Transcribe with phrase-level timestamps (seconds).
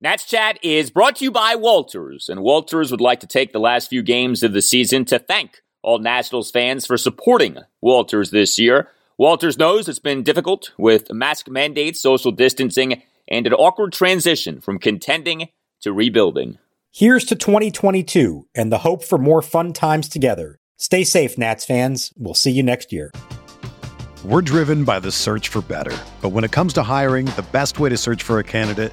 [0.00, 3.58] Nats Chat is brought to you by Walters, and Walters would like to take the
[3.58, 8.60] last few games of the season to thank all Nationals fans for supporting Walters this
[8.60, 8.90] year.
[9.18, 14.78] Walters knows it's been difficult with mask mandates, social distancing, and an awkward transition from
[14.78, 15.48] contending
[15.80, 16.58] to rebuilding.
[16.92, 20.60] Here's to 2022 and the hope for more fun times together.
[20.76, 22.12] Stay safe, Nats fans.
[22.16, 23.10] We'll see you next year.
[24.24, 25.96] We're driven by the search for better.
[26.22, 28.92] But when it comes to hiring, the best way to search for a candidate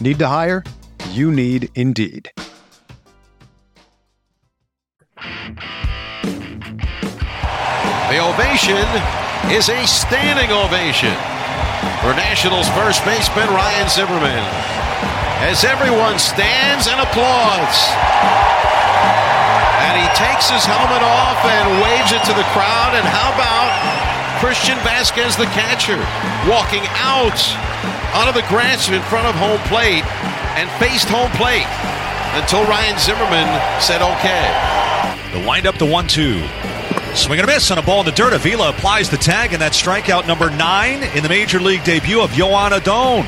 [0.00, 0.64] Need to hire?
[1.10, 2.30] You need Indeed.
[8.10, 8.86] The ovation
[9.50, 11.14] is a standing ovation
[12.02, 14.44] for Nationals first baseman Ryan Zimmerman
[15.46, 17.78] as everyone stands and applauds.
[19.84, 22.94] And he takes his helmet off and waves it to the crowd.
[22.98, 23.70] And how about
[24.40, 25.98] Christian Vazquez, the catcher,
[26.50, 27.38] walking out
[28.14, 30.04] onto the grass in front of home plate
[30.58, 31.66] and faced home plate
[32.38, 33.48] until Ryan Zimmerman
[33.80, 34.46] said okay.
[35.32, 36.42] The windup, the one-two.
[37.14, 38.32] Swing and a miss on a ball in the dirt.
[38.32, 42.32] Avila applies the tag, and that's strikeout number nine in the major league debut of
[42.32, 43.24] Joan Adon.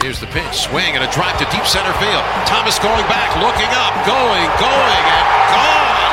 [0.00, 2.22] Here's the pitch, swing and a drive to deep center field.
[2.46, 6.06] Thomas going back, looking up, going, going, and gone.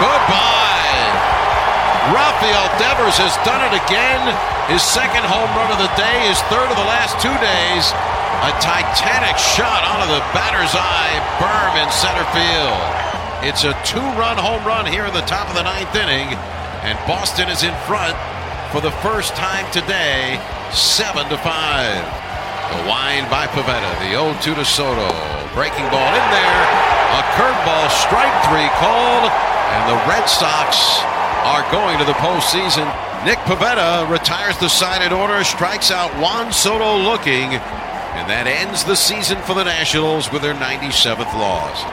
[0.00, 0.63] Goodbye.
[2.12, 4.20] Rafael Devers has done it again.
[4.68, 7.84] His second home run of the day, his third of the last two days.
[8.44, 12.76] A titanic shot out of the batter's eye, berm in center field.
[13.40, 16.36] It's a two-run home run here in the top of the ninth inning,
[16.84, 18.12] and Boston is in front
[18.68, 20.36] for the first time today,
[20.76, 22.04] seven to five.
[22.68, 25.08] The wind by Pivetta, the 0-2 to Soto,
[25.56, 26.64] breaking ball in there,
[27.16, 29.32] a curveball, strike three called,
[29.72, 31.00] and the Red Sox
[31.44, 32.86] are going to the postseason.
[33.26, 38.82] Nick Pivetta retires the side in order, strikes out Juan Soto looking, and that ends
[38.82, 41.84] the season for the Nationals with their 97th loss.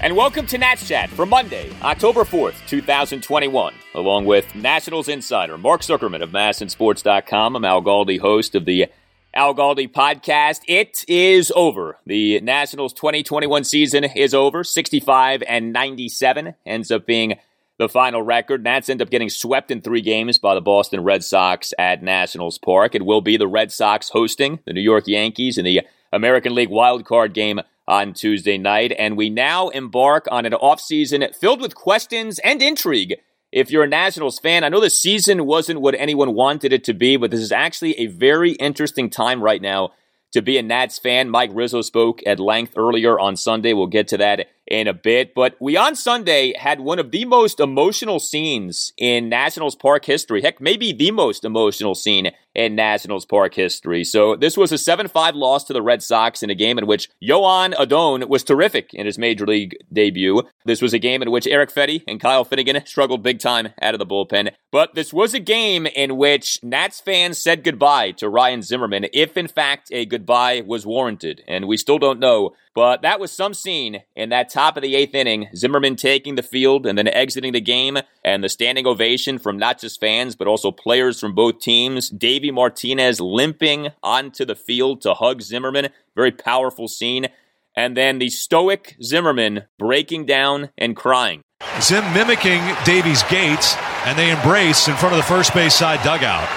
[0.00, 3.72] And welcome to Nats Chat for Monday, October 4th, 2021.
[3.94, 8.88] Along with Nationals insider Mark Zuckerman of MASNsports.com, I'm Al Galdi, host of the
[9.32, 10.60] Al Galdi podcast.
[10.68, 11.96] It is over.
[12.04, 14.62] The Nationals 2021 season is over.
[14.62, 17.38] 65 and 97 ends up being
[17.82, 18.62] the final record.
[18.62, 22.56] Nats end up getting swept in three games by the Boston Red Sox at Nationals
[22.56, 22.94] Park.
[22.94, 25.82] It will be the Red Sox hosting the New York Yankees in the
[26.12, 28.94] American League wild card game on Tuesday night.
[28.96, 33.16] And we now embark on an offseason filled with questions and intrigue.
[33.50, 36.94] If you're a Nationals fan, I know the season wasn't what anyone wanted it to
[36.94, 39.90] be, but this is actually a very interesting time right now
[40.32, 41.30] to be a Nats fan.
[41.30, 43.72] Mike Rizzo spoke at length earlier on Sunday.
[43.72, 45.34] We'll get to that in a bit.
[45.34, 50.42] But we on Sunday had one of the most emotional scenes in Nationals Park history.
[50.42, 54.04] Heck, maybe the most emotional scene in Nationals Park history.
[54.04, 57.08] So this was a 7-5 loss to the Red Sox in a game in which
[57.22, 60.42] Joan Adon was terrific in his major league debut.
[60.64, 63.94] This was a game in which Erick Fedde and Kyle Finnegan struggled big time out
[63.94, 64.52] of the bullpen.
[64.70, 69.36] But this was a game in which Nats fans said goodbye to Ryan Zimmerman, if
[69.36, 71.42] in fact a goodbye was warranted.
[71.46, 74.94] And we still don't know but that was some scene in that top of the
[74.94, 75.48] eighth inning.
[75.54, 79.78] Zimmerman taking the field and then exiting the game, and the standing ovation from not
[79.80, 82.08] just fans, but also players from both teams.
[82.08, 85.88] Davey Martinez limping onto the field to hug Zimmerman.
[86.14, 87.28] Very powerful scene.
[87.76, 91.40] And then the stoic Zimmerman breaking down and crying.
[91.80, 96.48] Zim mimicking Davey's gaits, and they embrace in front of the first base side dugout.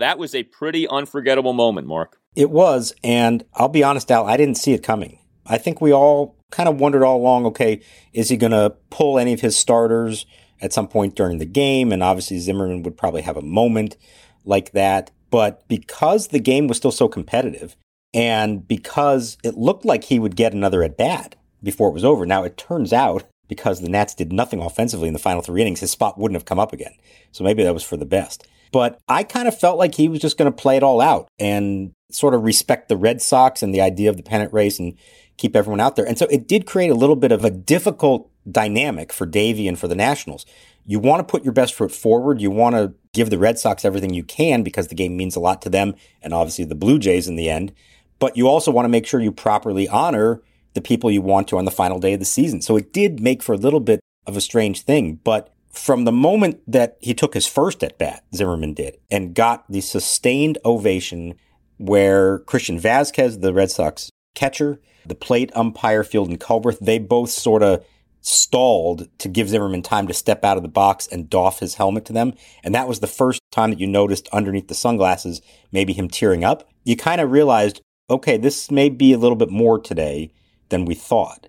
[0.00, 2.18] That was a pretty unforgettable moment, Mark.
[2.34, 5.18] It was, and I'll be honest, Al, I didn't see it coming.
[5.46, 7.80] I think we all kind of wondered all along, okay,
[8.12, 10.26] is he going to pull any of his starters
[10.60, 11.92] at some point during the game?
[11.92, 13.96] And obviously Zimmerman would probably have a moment
[14.44, 15.10] like that.
[15.30, 17.76] But because the game was still so competitive,
[18.14, 22.24] And because it looked like he would get another at bat before it was over.
[22.24, 25.80] Now it turns out because the Nats did nothing offensively in the final three innings,
[25.80, 26.94] his spot wouldn't have come up again.
[27.32, 28.46] So maybe that was for the best.
[28.72, 31.28] But I kind of felt like he was just going to play it all out
[31.38, 34.96] and sort of respect the Red Sox and the idea of the pennant race and
[35.36, 36.06] keep everyone out there.
[36.06, 39.78] And so it did create a little bit of a difficult dynamic for Davey and
[39.78, 40.46] for the Nationals.
[40.86, 42.40] You want to put your best foot forward.
[42.40, 45.40] You want to give the Red Sox everything you can because the game means a
[45.40, 47.72] lot to them and obviously the Blue Jays in the end.
[48.18, 50.42] But you also want to make sure you properly honor
[50.74, 52.60] the people you want to on the final day of the season.
[52.60, 55.20] So it did make for a little bit of a strange thing.
[55.24, 59.64] But from the moment that he took his first at bat, Zimmerman did, and got
[59.70, 61.34] the sustained ovation
[61.78, 67.62] where Christian Vazquez, the Red Sox catcher, the plate umpire, Fieldin Culbreth, they both sort
[67.62, 67.84] of
[68.20, 72.06] stalled to give Zimmerman time to step out of the box and doff his helmet
[72.06, 72.32] to them.
[72.62, 75.42] And that was the first time that you noticed underneath the sunglasses,
[75.72, 76.68] maybe him tearing up.
[76.84, 80.32] You kind of realized, okay, this may be a little bit more today
[80.70, 81.48] than we thought,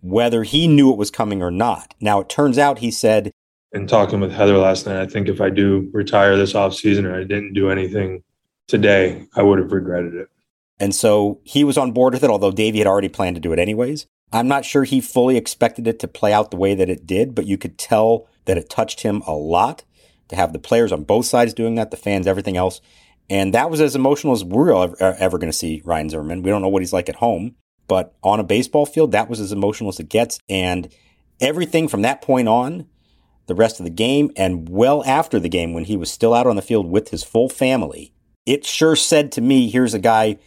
[0.00, 1.94] whether he knew it was coming or not.
[2.00, 3.30] Now, it turns out he said,
[3.72, 7.14] in talking with Heather last night, I think if I do retire this offseason or
[7.14, 8.22] I didn't do anything
[8.68, 10.28] today, I would have regretted it.
[10.78, 13.52] And so he was on board with it, although Davey had already planned to do
[13.52, 14.06] it anyways.
[14.32, 17.34] I'm not sure he fully expected it to play out the way that it did,
[17.34, 19.84] but you could tell that it touched him a lot
[20.28, 22.80] to have the players on both sides doing that, the fans, everything else.
[23.30, 26.42] And that was as emotional as we're ever, uh, ever going to see Ryan Zimmerman.
[26.42, 27.54] We don't know what he's like at home,
[27.88, 30.38] but on a baseball field, that was as emotional as it gets.
[30.48, 30.92] And
[31.40, 32.86] everything from that point on,
[33.46, 36.48] the rest of the game, and well after the game, when he was still out
[36.48, 38.12] on the field with his full family,
[38.44, 40.38] it sure said to me, here's a guy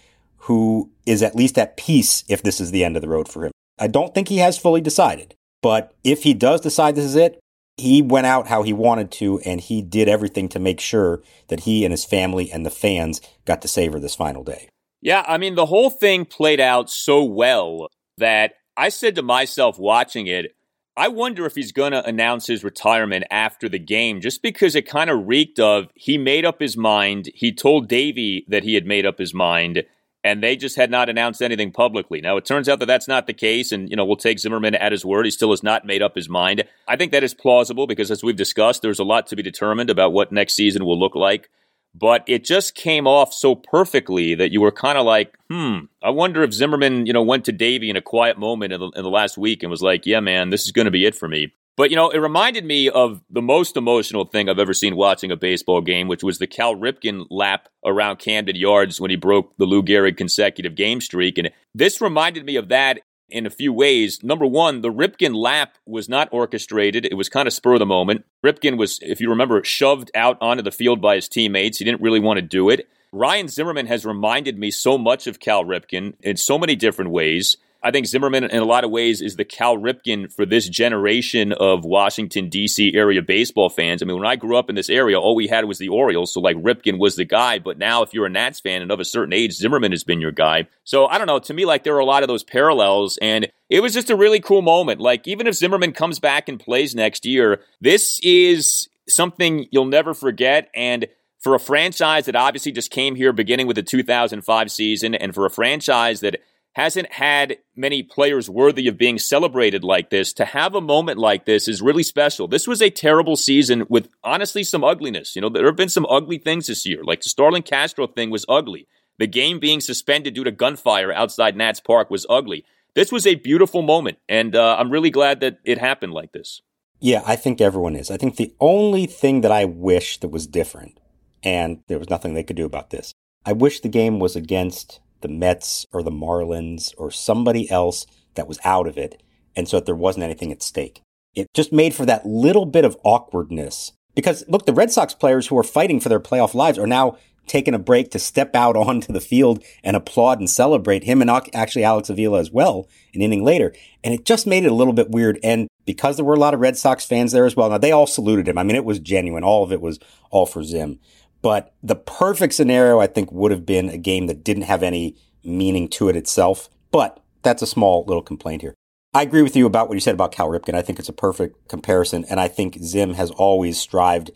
[0.41, 3.45] who is at least at peace if this is the end of the road for
[3.45, 3.51] him.
[3.77, 7.39] I don't think he has fully decided, but if he does decide this is it,
[7.77, 11.61] he went out how he wanted to and he did everything to make sure that
[11.61, 14.67] he and his family and the fans got to savor this final day.
[15.01, 17.87] Yeah, I mean, the whole thing played out so well
[18.17, 20.53] that I said to myself watching it,
[20.97, 24.81] I wonder if he's going to announce his retirement after the game, just because it
[24.81, 27.29] kind of reeked of he made up his mind.
[27.33, 29.85] He told Davey that he had made up his mind,
[30.23, 32.21] and they just had not announced anything publicly.
[32.21, 34.75] Now, it turns out that that's not the case, and, you know, we'll take Zimmerman
[34.75, 35.25] at his word.
[35.25, 36.63] He still has not made up his mind.
[36.87, 39.89] I think that is plausible because, as we've discussed, there's a lot to be determined
[39.89, 41.49] about what next season will look like
[41.95, 46.11] but it just came off so perfectly that you were kind of like, hmm, I
[46.11, 49.03] wonder if Zimmerman, you know, went to Davey in a quiet moment in the, in
[49.03, 51.27] the last week and was like, yeah, man, this is going to be it for
[51.27, 51.53] me.
[51.79, 55.31] But, you know, it reminded me of the most emotional thing I've ever seen watching
[55.31, 59.55] a baseball game, which was the Cal Ripken lap around Camden Yards when he broke
[59.55, 61.37] the Lou Gehrig consecutive game streak.
[61.37, 62.99] And this reminded me of that
[63.29, 64.21] in a few ways.
[64.21, 67.05] Number one, the Ripken lap was not orchestrated.
[67.05, 68.25] It was kind of spur of the moment.
[68.45, 71.77] Ripken was, if you remember, shoved out onto the field by his teammates.
[71.77, 72.89] He didn't really want to do it.
[73.13, 77.55] Ryan Zimmerman has reminded me so much of Cal Ripken in so many different ways.
[77.81, 81.53] I think Zimmerman, in a lot of ways, is the Cal Ripken for this generation
[81.53, 82.93] of Washington, D.C.
[82.93, 84.01] area baseball fans.
[84.01, 86.33] I mean, when I grew up in this area, all we had was the Orioles.
[86.33, 87.59] So, like, Ripken was the guy.
[87.59, 90.19] But now, if you're a Nats fan and of a certain age, Zimmerman has been
[90.19, 90.67] your guy.
[90.83, 91.39] So, I don't know.
[91.39, 93.17] To me, like, there are a lot of those parallels.
[93.21, 94.99] And it was just a really cool moment.
[94.99, 100.13] Like, even if Zimmerman comes back and plays next year, this is something you'll never
[100.13, 100.69] forget.
[100.75, 101.07] And
[101.39, 105.45] for a franchise that obviously just came here beginning with the 2005 season, and for
[105.45, 106.41] a franchise that
[106.73, 110.33] hasn't had many players worthy of being celebrated like this.
[110.33, 112.47] To have a moment like this is really special.
[112.47, 115.35] This was a terrible season with honestly some ugliness.
[115.35, 117.03] You know, there have been some ugly things this year.
[117.03, 118.87] Like the Starlin Castro thing was ugly.
[119.17, 122.63] The game being suspended due to gunfire outside Nats Park was ugly.
[122.95, 126.61] This was a beautiful moment, and uh, I'm really glad that it happened like this.
[126.99, 128.09] Yeah, I think everyone is.
[128.09, 130.99] I think the only thing that I wish that was different,
[131.43, 133.13] and there was nothing they could do about this,
[133.45, 138.47] I wish the game was against the Mets or the Marlins or somebody else that
[138.47, 139.21] was out of it.
[139.55, 141.01] And so that there wasn't anything at stake.
[141.35, 143.93] It just made for that little bit of awkwardness.
[144.15, 147.17] Because look, the Red Sox players who are fighting for their playoff lives are now
[147.47, 151.29] taking a break to step out onto the field and applaud and celebrate him and
[151.53, 153.73] actually Alex Avila as well an inning later.
[154.03, 155.39] And it just made it a little bit weird.
[155.43, 157.91] And because there were a lot of Red Sox fans there as well, now they
[157.91, 158.57] all saluted him.
[158.57, 159.43] I mean, it was genuine.
[159.43, 159.99] All of it was
[160.29, 160.99] all for Zim.
[161.41, 165.15] But the perfect scenario, I think, would have been a game that didn't have any
[165.43, 166.69] meaning to it itself.
[166.91, 168.75] But that's a small little complaint here.
[169.13, 170.75] I agree with you about what you said about Cal Ripken.
[170.75, 172.25] I think it's a perfect comparison.
[172.29, 174.31] And I think Zim has always strived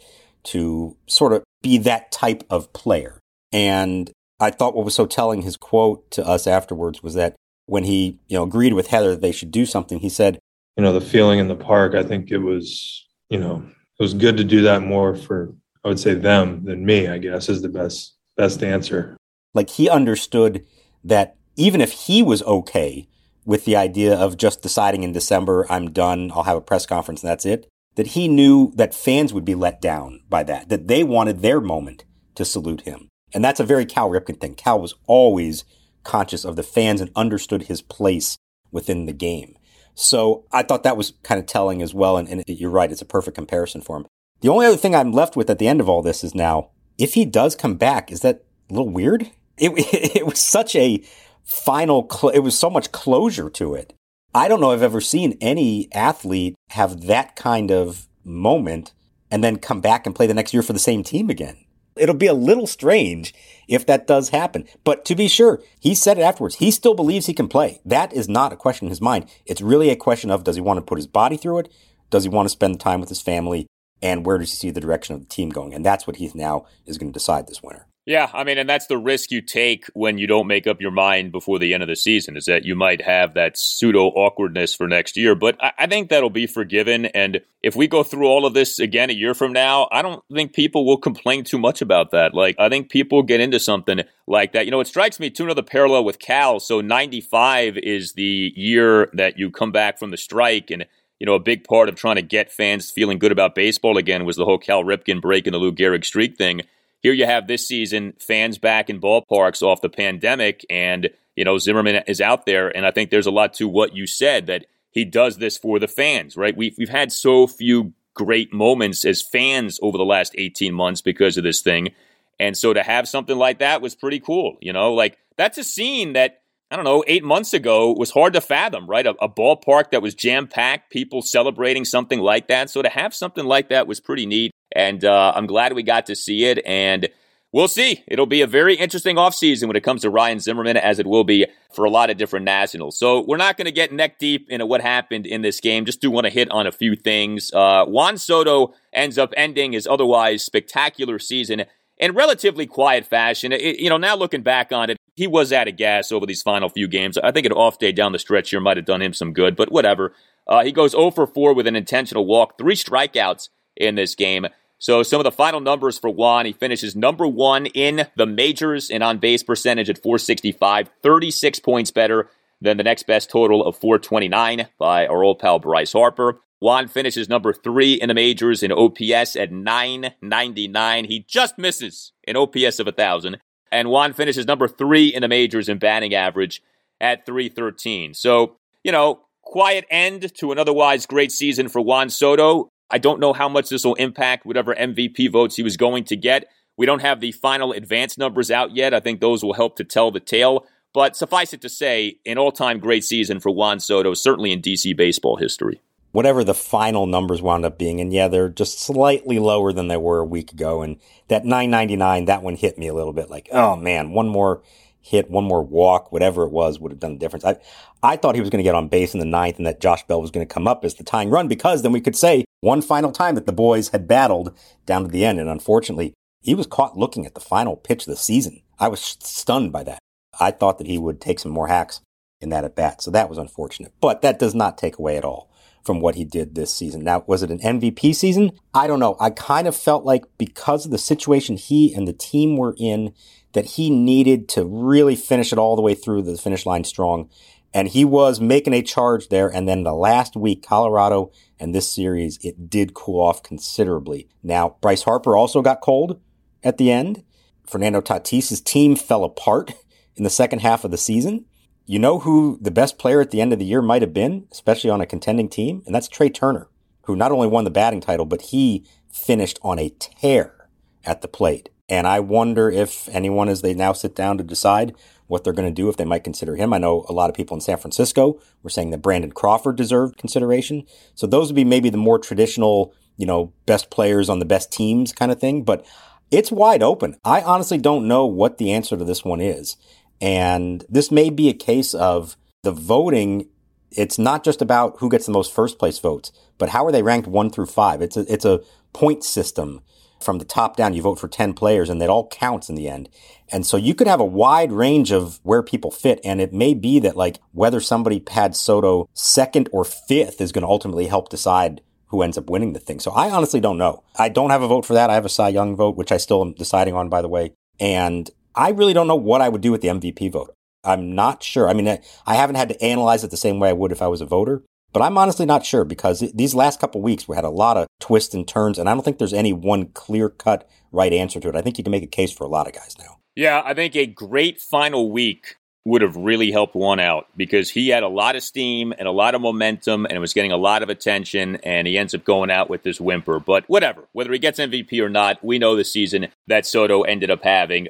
[0.45, 3.19] to sort of be that type of player.
[3.51, 7.83] And I thought what was so telling his quote to us afterwards was that when
[7.83, 10.39] he, you know, agreed with Heather that they should do something, he said,
[10.75, 13.63] you know, the feeling in the park, I think it was, you know,
[13.99, 17.17] it was good to do that more for I would say them than me, I
[17.17, 19.17] guess, is the best best answer.
[19.53, 20.65] Like he understood
[21.03, 23.07] that even if he was okay
[23.45, 27.21] with the idea of just deciding in December, I'm done, I'll have a press conference
[27.21, 30.87] and that's it, that he knew that fans would be let down by that, that
[30.87, 33.09] they wanted their moment to salute him.
[33.33, 34.55] And that's a very Cal Ripken thing.
[34.55, 35.65] Cal was always
[36.03, 38.37] conscious of the fans and understood his place
[38.71, 39.55] within the game.
[39.95, 42.17] So I thought that was kind of telling as well.
[42.17, 44.07] And, and, you're right, it's a perfect comparison for him.
[44.43, 46.71] The only other thing I'm left with at the end of all this is now,
[46.97, 49.31] if he does come back, is that a little weird?
[49.57, 49.71] It,
[50.17, 51.01] it was such a
[51.45, 53.93] final, cl- it was so much closure to it.
[54.35, 58.91] I don't know I've ever seen any athlete have that kind of moment
[59.31, 61.55] and then come back and play the next year for the same team again.
[61.95, 63.33] It'll be a little strange
[63.69, 64.65] if that does happen.
[64.83, 66.55] But to be sure, he said it afterwards.
[66.55, 67.79] He still believes he can play.
[67.85, 69.29] That is not a question in his mind.
[69.45, 71.73] It's really a question of does he want to put his body through it?
[72.09, 73.67] Does he want to spend time with his family?
[74.03, 75.73] And where does he see the direction of the team going?
[75.73, 77.87] And that's what he now is going to decide this winter.
[78.05, 80.91] Yeah, I mean, and that's the risk you take when you don't make up your
[80.91, 84.75] mind before the end of the season is that you might have that pseudo awkwardness
[84.75, 85.35] for next year.
[85.35, 87.05] But I, I, think that'll be forgiven.
[87.05, 90.21] And if we go through all of this again a year from now, I don't
[90.33, 92.33] think people will complain too much about that.
[92.33, 94.65] Like, I think people get into something like that.
[94.65, 96.59] You know, it strikes me to another parallel with Cal.
[96.59, 100.85] So 95 is the year that you come back from the strike and
[101.23, 104.25] you know, a big part of trying to get fans feeling good about baseball again
[104.25, 106.63] was the whole Cal Ripken breaking the Lou Gehrig streak thing.
[107.01, 111.57] Here you have this season fans back in ballparks off the pandemic, and you know
[111.57, 114.65] Zimmerman is out there, and I think there's a lot to what you said that
[114.91, 116.57] he does this for the fans, right?
[116.57, 121.37] We've we've had so few great moments as fans over the last 18 months because
[121.37, 121.93] of this thing,
[122.37, 124.57] and so to have something like that was pretty cool.
[124.59, 126.41] You know, like that's a scene that
[126.73, 129.05] I don't know, eight months ago was hard to fathom, right?
[129.05, 132.71] A, a ballpark that was jam packed, people celebrating something like that.
[132.71, 134.51] So to have something like that was pretty neat.
[134.75, 136.65] And uh, I'm glad we got to see it.
[136.65, 137.09] And
[137.51, 138.03] we'll see.
[138.07, 141.23] It'll be a very interesting offseason when it comes to Ryan Zimmerman, as it will
[141.23, 142.97] be for a lot of different nationals.
[142.97, 145.85] So we're not going to get neck deep into what happened in this game.
[145.85, 147.53] Just do want to hit on a few things.
[147.53, 151.65] Uh, Juan Soto ends up ending his otherwise spectacular season
[151.99, 153.51] in relatively quiet fashion.
[153.51, 156.41] It, you know, now looking back on it, he was out of gas over these
[156.41, 157.17] final few games.
[157.17, 159.55] I think an off day down the stretch here might have done him some good,
[159.55, 160.13] but whatever.
[160.47, 164.47] Uh, he goes 0 for 4 with an intentional walk, three strikeouts in this game.
[164.79, 168.89] So some of the final numbers for Juan, he finishes number one in the majors
[168.89, 172.29] and on base percentage at 465, 36 points better
[172.59, 176.41] than the next best total of 429 by our old pal Bryce Harper.
[176.59, 181.05] Juan finishes number three in the majors in OPS at 999.
[181.05, 183.37] He just misses an OPS of 1,000.
[183.73, 186.61] And Juan finishes number three in the majors in batting average
[187.01, 188.13] at 313.
[188.13, 192.69] So, you know, quiet end to an otherwise great season for Juan Soto.
[192.91, 196.15] I don't know how much this will impact whatever MVP votes he was going to
[196.15, 196.45] get.
[196.77, 198.93] We don't have the final advance numbers out yet.
[198.93, 200.67] I think those will help to tell the tale.
[200.93, 204.61] But suffice it to say, an all time great season for Juan Soto, certainly in
[204.61, 205.81] DC baseball history.
[206.13, 209.97] Whatever the final numbers wound up being, and yeah, they're just slightly lower than they
[209.97, 210.81] were a week ago.
[210.81, 214.61] And that 999, that one hit me a little bit like, oh man, one more
[215.03, 217.43] hit, one more walk, whatever it was, would have done the difference.
[217.43, 217.57] I,
[218.01, 220.03] I thought he was going to get on base in the ninth and that Josh
[220.07, 222.45] Bell was going to come up as the tying run because then we could say
[222.61, 225.39] one final time that the boys had battled down to the end.
[225.39, 228.61] And unfortunately, he was caught looking at the final pitch of the season.
[228.79, 229.99] I was stunned by that.
[230.39, 232.01] I thought that he would take some more hacks
[232.39, 233.01] in that at bat.
[233.01, 235.49] So that was unfortunate, but that does not take away at all
[235.83, 237.03] from what he did this season.
[237.03, 238.51] Now, was it an MVP season?
[238.73, 239.17] I don't know.
[239.19, 243.13] I kind of felt like because of the situation he and the team were in,
[243.53, 247.29] that he needed to really finish it all the way through the finish line strong.
[247.73, 249.47] And he was making a charge there.
[249.47, 254.27] And then the last week, Colorado and this series, it did cool off considerably.
[254.43, 256.19] Now, Bryce Harper also got cold
[256.63, 257.23] at the end.
[257.65, 259.73] Fernando Tatis's team fell apart
[260.15, 261.45] in the second half of the season.
[261.85, 264.47] You know who the best player at the end of the year might have been,
[264.53, 265.83] especially on a contending team?
[265.85, 266.69] And that's Trea Turner,
[267.03, 270.69] who not only won the batting title, but he finished on a tear
[271.03, 271.69] at the plate.
[271.89, 274.95] And I wonder if anyone, as they now sit down to decide
[275.27, 276.73] what they're going to do, if they might consider him.
[276.73, 280.17] I know a lot of people in San Francisco were saying that Brandon Crawford deserved
[280.17, 280.85] consideration.
[281.15, 284.71] So those would be maybe the more traditional, you know, best players on the best
[284.71, 285.63] teams kind of thing.
[285.63, 285.85] But
[286.31, 287.17] it's wide open.
[287.25, 289.75] I honestly don't know what the answer to this one is.
[290.23, 293.49] And this may be a case of the voting.
[293.91, 297.03] It's not just about who gets the most first place votes, but how are they
[297.03, 298.01] ranked one through five?
[298.01, 298.61] It's a, it's a
[298.93, 299.81] point system
[300.21, 302.87] from the top down, you vote for 10 players and that all counts in the
[302.87, 303.09] end.
[303.51, 306.21] And so you could have a wide range of where people fit.
[306.23, 310.61] And it may be that like whether somebody had Soto second or fifth is going
[310.61, 313.01] to ultimately help decide who ends up winning the thing.
[313.01, 314.03] So I honestly don't know.
[314.17, 315.09] I don't have a vote for that.
[315.09, 317.51] I have a Cy Young vote, which I still am deciding on, by the way.
[317.77, 320.53] And I really don't know what I would do with the MVP vote.
[320.83, 321.69] I'm not sure.
[321.69, 321.87] I mean,
[322.25, 324.25] I haven't had to analyze it the same way I would if I was a
[324.25, 327.77] voter, but I'm honestly not sure because these last couple weeks we had a lot
[327.77, 331.39] of twists and turns, and I don't think there's any one clear cut right answer
[331.39, 331.55] to it.
[331.55, 333.17] I think you can make a case for a lot of guys now.
[333.35, 337.89] Yeah, I think a great final week would have really helped Juan out because he
[337.89, 340.81] had a lot of steam and a lot of momentum and was getting a lot
[340.81, 343.39] of attention and he ends up going out with this whimper.
[343.39, 347.29] But whatever, whether he gets MVP or not, we know the season that Soto ended
[347.29, 347.89] up having.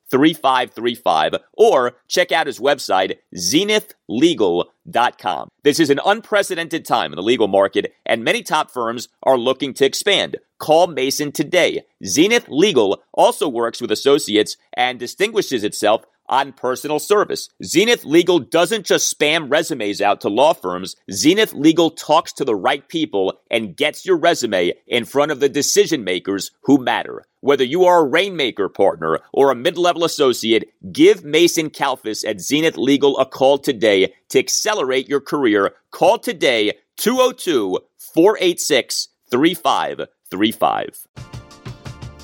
[0.11, 5.49] 3535 or check out his website, zenithlegal.com.
[5.63, 9.73] This is an unprecedented time in the legal market, and many top firms are looking
[9.75, 10.37] to expand.
[10.59, 11.83] Call Mason today.
[12.05, 17.49] Zenith Legal also works with associates and distinguishes itself on personal service.
[17.63, 20.95] Zenith Legal doesn't just spam resumes out to law firms.
[21.11, 25.49] Zenith Legal talks to the right people and gets your resume in front of the
[25.49, 27.23] decision makers who matter.
[27.43, 32.77] Whether you are a Rainmaker partner or a mid-level associate, give Mason Kalfas at Zenith
[32.77, 35.73] Legal a call today to accelerate your career.
[35.89, 41.07] Call today 202 486 3535.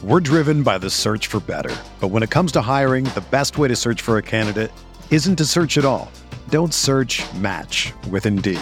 [0.03, 1.75] We're driven by the search for better.
[1.99, 4.71] But when it comes to hiring, the best way to search for a candidate
[5.09, 6.11] isn't to search at all.
[6.49, 8.61] Don't search match with Indeed.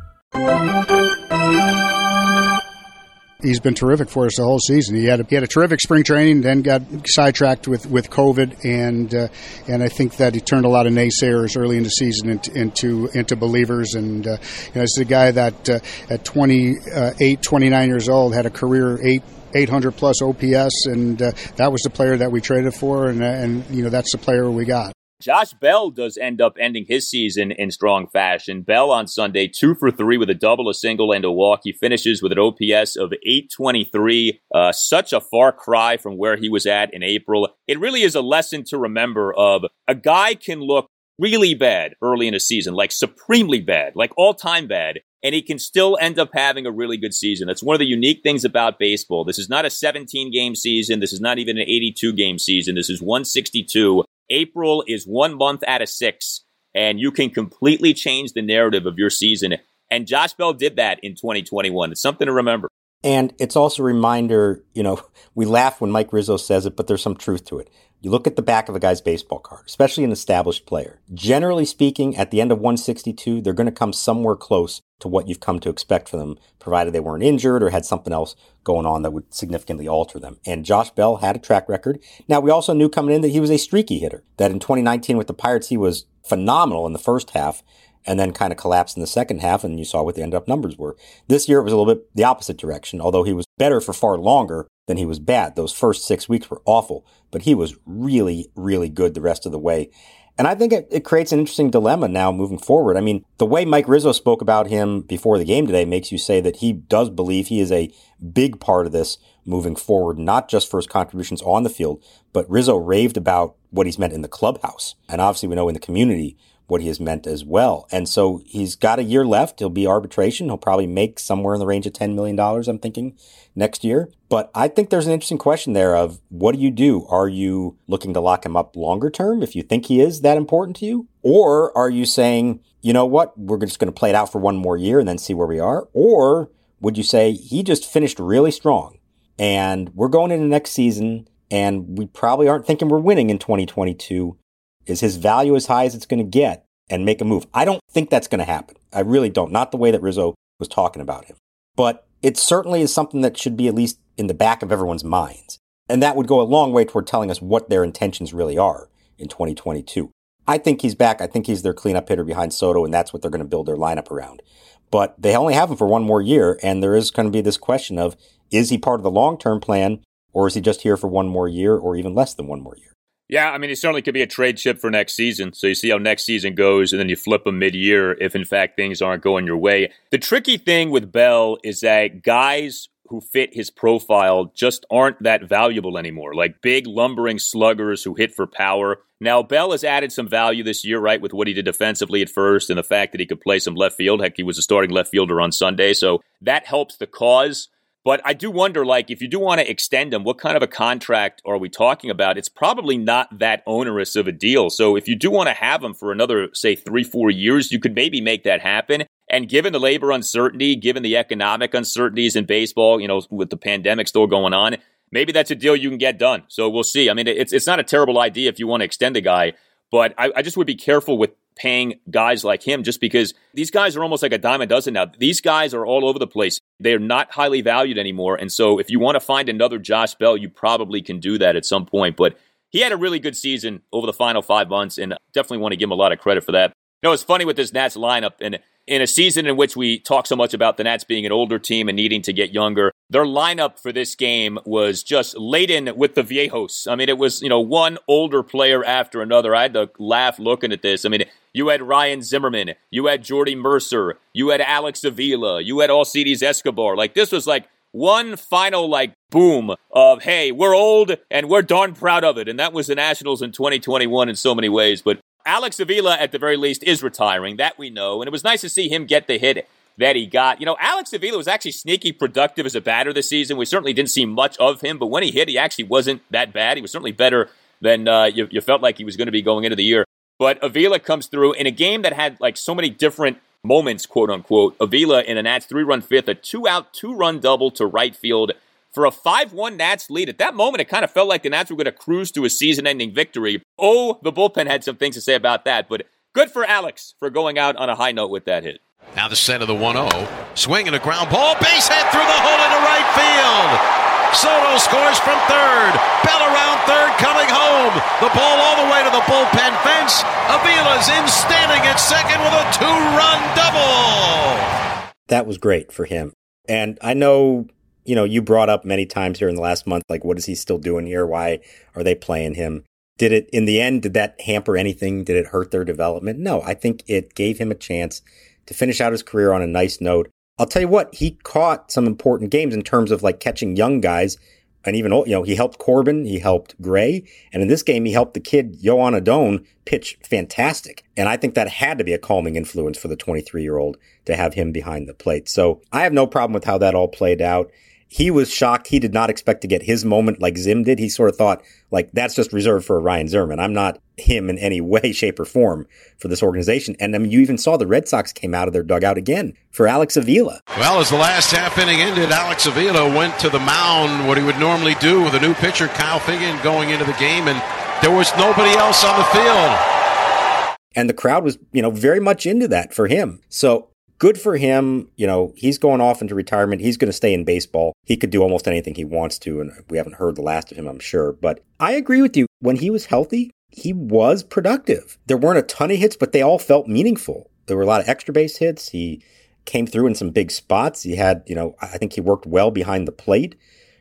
[3.43, 4.95] He's been terrific for us the whole season.
[4.95, 8.63] He had a, he had a terrific spring training, then got sidetracked with, with COVID,
[8.63, 9.27] and uh,
[9.67, 12.53] and I think that he turned a lot of naysayers early in the season into
[12.53, 13.95] into, into believers.
[13.95, 18.45] And uh, you know, it's a guy that uh, at 28, 29 years old had
[18.45, 22.75] a career eight 800 plus OPS, and uh, that was the player that we traded
[22.75, 24.93] for, and, and you know that's the player we got.
[25.21, 28.63] Josh Bell does end up ending his season in strong fashion.
[28.63, 31.61] Bell on Sunday, two for three with a double, a single, and a walk.
[31.63, 34.41] He finishes with an OPS of 823.
[34.53, 37.49] Uh, such a far cry from where he was at in April.
[37.67, 40.87] It really is a lesson to remember of a guy can look
[41.19, 45.41] really bad early in a season, like supremely bad, like all time bad, and he
[45.41, 47.47] can still end up having a really good season.
[47.47, 49.23] That's one of the unique things about baseball.
[49.23, 50.99] This is not a 17 game season.
[50.99, 52.75] This is not even an 82 game season.
[52.75, 54.03] This is 162.
[54.31, 58.97] April is one month out of six, and you can completely change the narrative of
[58.97, 59.55] your season.
[59.89, 61.91] And Josh Bell did that in 2021.
[61.91, 62.69] It's something to remember.
[63.03, 65.01] And it's also a reminder, you know,
[65.35, 67.69] we laugh when Mike Rizzo says it, but there's some truth to it.
[68.03, 70.99] You look at the back of a guy's baseball card, especially an established player.
[71.13, 75.27] Generally speaking, at the end of 162, they're going to come somewhere close to what
[75.27, 78.87] you've come to expect from them, provided they weren't injured or had something else going
[78.87, 80.39] on that would significantly alter them.
[80.47, 81.99] And Josh Bell had a track record.
[82.27, 85.15] Now, we also knew coming in that he was a streaky hitter, that in 2019
[85.15, 87.61] with the Pirates, he was phenomenal in the first half
[88.05, 90.33] and then kind of collapsed in the second half, and you saw what the end
[90.33, 90.95] up numbers were.
[91.27, 93.93] This year it was a little bit the opposite direction, although he was better for
[93.93, 95.55] far longer than he was bad.
[95.55, 99.51] Those first six weeks were awful, but he was really, really good the rest of
[99.51, 99.89] the way.
[100.37, 102.97] And I think it, it, creates an interesting dilemma now moving forward.
[102.97, 106.17] I mean, the way Mike Rizzo spoke about him before the game today makes you
[106.17, 107.93] say that he does believe he is a
[108.33, 112.49] big part of this moving forward, not just for his contributions on the field, but
[112.49, 114.95] Rizzo raved about what he's meant in the clubhouse.
[115.09, 116.37] And obviously, we know in the community
[116.71, 117.85] what he has meant as well.
[117.91, 119.59] And so he's got a year left.
[119.59, 120.47] He'll be arbitration.
[120.47, 123.17] He'll probably make somewhere in the range of $10 million, I'm thinking,
[123.53, 124.09] next year.
[124.29, 127.05] But I think there's an interesting question there of what do you do?
[127.07, 130.37] Are you looking to lock him up longer term if you think he is that
[130.37, 131.09] important to you?
[131.21, 134.39] Or are you saying, you know what, we're just going to play it out for
[134.39, 135.89] one more year and then see where we are?
[135.91, 138.97] Or would you say he just finished really strong
[139.37, 144.37] and we're going into next season and we probably aren't thinking we're winning in 2022?
[144.85, 147.45] Is his value as high as it's going to get and make a move?
[147.53, 148.77] I don't think that's going to happen.
[148.93, 149.51] I really don't.
[149.51, 151.37] Not the way that Rizzo was talking about him.
[151.75, 155.03] But it certainly is something that should be at least in the back of everyone's
[155.03, 155.59] minds.
[155.89, 158.89] And that would go a long way toward telling us what their intentions really are
[159.17, 160.11] in 2022.
[160.47, 161.21] I think he's back.
[161.21, 163.67] I think he's their cleanup hitter behind Soto, and that's what they're going to build
[163.67, 164.41] their lineup around.
[164.89, 167.41] But they only have him for one more year, and there is going to be
[167.41, 168.15] this question of
[168.51, 169.99] is he part of the long term plan,
[170.33, 172.75] or is he just here for one more year, or even less than one more
[172.77, 172.93] year?
[173.31, 175.53] Yeah, I mean, it certainly could be a trade chip for next season.
[175.53, 178.35] So you see how next season goes, and then you flip them mid year if,
[178.35, 179.89] in fact, things aren't going your way.
[180.09, 185.45] The tricky thing with Bell is that guys who fit his profile just aren't that
[185.45, 188.99] valuable anymore, like big, lumbering sluggers who hit for power.
[189.21, 192.29] Now, Bell has added some value this year, right, with what he did defensively at
[192.29, 194.21] first and the fact that he could play some left field.
[194.21, 197.69] Heck, he was a starting left fielder on Sunday, so that helps the cause.
[198.03, 200.63] But I do wonder, like, if you do want to extend him, what kind of
[200.63, 202.37] a contract are we talking about?
[202.37, 204.71] It's probably not that onerous of a deal.
[204.71, 207.79] So if you do want to have him for another, say, three, four years, you
[207.79, 209.03] could maybe make that happen.
[209.29, 213.57] And given the labor uncertainty, given the economic uncertainties in baseball, you know, with the
[213.57, 214.77] pandemic still going on,
[215.11, 216.43] maybe that's a deal you can get done.
[216.47, 217.09] So we'll see.
[217.09, 219.53] I mean, it's it's not a terrible idea if you want to extend a guy,
[219.91, 223.71] but I, I just would be careful with paying guys like him just because these
[223.71, 225.05] guys are almost like a dime a dozen now.
[225.05, 226.59] These guys are all over the place.
[226.81, 228.35] They're not highly valued anymore.
[228.35, 231.55] And so if you want to find another Josh Bell, you probably can do that
[231.55, 232.15] at some point.
[232.17, 232.37] But
[232.69, 235.77] he had a really good season over the final five months, and definitely want to
[235.77, 236.73] give him a lot of credit for that.
[237.01, 239.97] You know, it's funny with this Nats lineup, and in a season in which we
[239.97, 242.91] talk so much about the Nats being an older team and needing to get younger,
[243.09, 246.87] their lineup for this game was just laden with the viejos.
[246.87, 249.55] I mean, it was, you know, one older player after another.
[249.55, 251.03] I had to laugh looking at this.
[251.03, 255.79] I mean, you had Ryan Zimmerman, you had Jordy Mercer, you had Alex Avila, you
[255.79, 256.95] had All Alcides Escobar.
[256.95, 261.95] Like, this was like one final, like, boom of, hey, we're old and we're darn
[261.95, 262.47] proud of it.
[262.47, 265.01] And that was the Nationals in 2021 in so many ways.
[265.01, 267.57] But Alex Avila, at the very least, is retiring.
[267.57, 268.21] That we know.
[268.21, 270.59] And it was nice to see him get the hit that he got.
[270.59, 273.57] You know, Alex Avila was actually sneaky productive as a batter this season.
[273.57, 276.53] We certainly didn't see much of him, but when he hit, he actually wasn't that
[276.53, 276.77] bad.
[276.77, 277.49] He was certainly better
[277.81, 280.05] than uh, you, you felt like he was going to be going into the year.
[280.39, 284.29] But Avila comes through in a game that had like so many different moments, quote
[284.29, 284.75] unquote.
[284.79, 288.15] Avila in a Nats three run fifth, a two out, two run double to right
[288.15, 288.53] field
[288.93, 290.29] for a 5 1 Nats lead.
[290.29, 292.45] At that moment, it kind of felt like the Nats were going to cruise to
[292.45, 293.61] a season ending victory.
[293.77, 297.29] Oh, the bullpen had some things to say about that, but good for Alex for
[297.29, 298.81] going out on a high note with that hit.
[299.15, 300.27] Now the set of the 1 0.
[300.55, 301.55] Swing and a ground ball.
[301.55, 304.01] Base hit through the hole into right field.
[304.33, 305.91] Soto scores from third.
[306.23, 307.91] Bell around third, coming home.
[308.23, 310.23] The ball all the way to the bullpen fence.
[310.47, 315.11] Avila's in standing at second with a two run double.
[315.27, 316.31] That was great for him.
[316.67, 317.67] And I know
[318.05, 320.45] you know, you brought up many times here in the last month, like, what is
[320.45, 321.25] he still doing here?
[321.25, 321.59] Why
[321.95, 322.83] are they playing him?
[323.17, 325.23] Did it, in the end, did that hamper anything?
[325.23, 326.39] Did it hurt their development?
[326.39, 328.21] No, I think it gave him a chance
[328.65, 330.29] to finish out his career on a nice note.
[330.57, 334.01] I'll tell you what, he caught some important games in terms of like catching young
[334.01, 334.37] guys
[334.85, 338.13] and even you know he helped Corbin, he helped Gray, and in this game he
[338.13, 341.03] helped the kid Joan Adon pitch fantastic.
[341.15, 343.97] And I think that had to be a calming influence for the 23 year old
[344.25, 345.47] to have him behind the plate.
[345.49, 347.71] So I have no problem with how that all played out
[348.13, 348.87] he was shocked.
[348.87, 350.99] He did not expect to get his moment like Zim did.
[350.99, 353.61] He sort of thought, like, that's just reserved for Ryan Zimmerman.
[353.61, 356.97] I'm not him in any way, shape, or form for this organization.
[356.99, 359.53] And I mean, you even saw the Red Sox came out of their dugout again
[359.71, 360.59] for Alex Avila.
[360.77, 364.43] Well, as the last half inning ended, Alex Avila went to the mound, what he
[364.43, 367.63] would normally do with a new pitcher, Kyle Finnegan, going into the game, and
[368.03, 370.77] there was nobody else on the field.
[370.95, 373.39] And the crowd was, you know, very much into that for him.
[373.47, 373.90] So
[374.21, 375.09] good for him.
[375.15, 376.79] You know, he's going off into retirement.
[376.79, 377.93] He's going to stay in baseball.
[378.05, 380.77] He could do almost anything he wants to, and we haven't heard the last of
[380.77, 381.31] him, I'm sure.
[381.33, 382.45] But I agree with you.
[382.59, 385.17] When he was healthy, he was productive.
[385.25, 387.49] There weren't a ton of hits, but they all felt meaningful.
[387.65, 388.89] There were a lot of extra base hits.
[388.89, 389.23] He
[389.65, 391.01] came through in some big spots.
[391.01, 393.55] He had, you know, I think he worked well behind the plate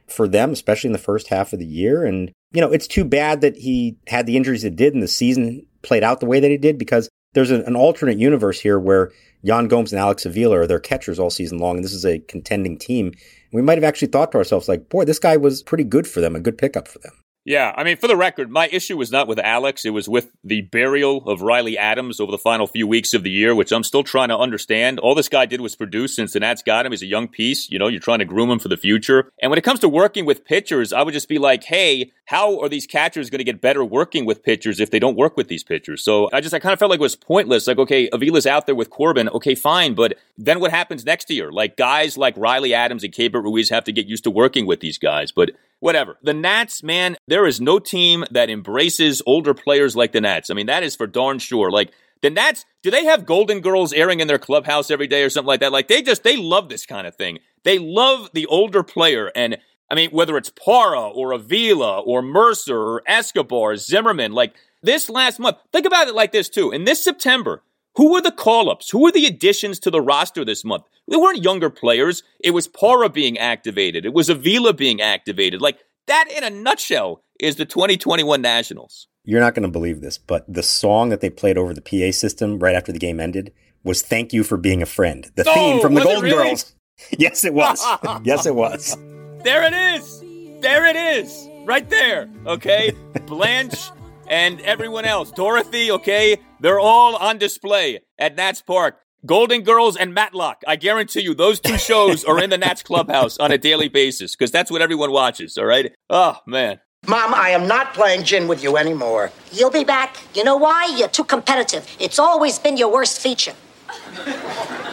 [0.06, 2.04] for them, especially in the first half of the year.
[2.04, 5.08] And, you know, it's too bad that he had the injuries it did and the
[5.08, 8.78] season played out the way that he did because there's an, an alternate universe here
[8.78, 9.12] where
[9.42, 12.18] Yan Gomes and Alex Avila are their catchers all season long, and this is a
[12.20, 13.12] contending team.
[13.52, 16.20] We might have actually thought to ourselves, like, boy, this guy was pretty good for
[16.20, 17.19] them, a good pickup for them.
[17.46, 19.86] Yeah, I mean, for the record, my issue was not with Alex.
[19.86, 23.30] It was with the burial of Riley Adams over the final few weeks of the
[23.30, 25.00] year, which I'm still trying to understand.
[25.00, 26.92] All this guy did was produce since the Nats got him.
[26.92, 27.70] He's a young piece.
[27.70, 29.32] You know, you're trying to groom him for the future.
[29.40, 32.60] And when it comes to working with pitchers, I would just be like, hey, how
[32.60, 35.48] are these catchers going to get better working with pitchers if they don't work with
[35.48, 36.04] these pitchers?
[36.04, 37.66] So I just, I kind of felt like it was pointless.
[37.66, 39.30] Like, okay, Avila's out there with Corbin.
[39.30, 39.94] Okay, fine.
[39.94, 41.50] But then what happens next year?
[41.50, 44.80] Like, guys like Riley Adams and Keibert Ruiz have to get used to working with
[44.80, 45.32] these guys.
[45.32, 46.16] But whatever.
[46.22, 50.50] The Nats, man, there is no team that embraces older players like the Nats.
[50.50, 51.70] I mean, that is for darn sure.
[51.70, 51.90] Like,
[52.22, 55.48] the Nats, do they have Golden Girls airing in their clubhouse every day or something
[55.48, 55.72] like that?
[55.72, 57.38] Like, they just, they love this kind of thing.
[57.64, 59.32] They love the older player.
[59.34, 59.58] And
[59.90, 65.10] I mean, whether it's Parra or Avila or Mercer or Escobar, or Zimmerman, like this
[65.10, 66.70] last month, think about it like this too.
[66.70, 67.62] In this September,
[67.96, 68.90] who were the call ups?
[68.90, 70.84] Who were the additions to the roster this month?
[71.08, 72.22] They weren't younger players.
[72.38, 74.04] It was Parra being activated.
[74.06, 75.60] It was Avila being activated.
[75.60, 79.08] Like that, in a nutshell, is the 2021 Nationals.
[79.24, 82.10] You're not going to believe this, but the song that they played over the PA
[82.12, 83.52] system right after the game ended
[83.84, 86.36] was "Thank You for Being a Friend," the Oh, theme from the Golden really?
[86.50, 86.74] Girls.
[87.18, 87.82] Yes, it was.
[88.24, 88.94] yes, it was.
[89.42, 90.20] There it is.
[90.60, 91.48] There it is.
[91.64, 92.28] Right there.
[92.46, 92.92] Okay.
[93.26, 93.90] Blanche
[94.30, 95.30] and everyone else.
[95.32, 96.38] Dorothy, okay?
[96.60, 98.96] They're all on display at Nats Park.
[99.26, 100.62] Golden Girls and Matlock.
[100.66, 104.34] I guarantee you, those two shows are in the Nats clubhouse on a daily basis
[104.34, 105.92] because that's what everyone watches, all right?
[106.08, 106.80] Oh, man.
[107.06, 109.30] Mom, I am not playing gin with you anymore.
[109.52, 110.16] You'll be back.
[110.34, 110.94] You know why?
[110.96, 111.86] You're too competitive.
[111.98, 113.54] It's always been your worst feature.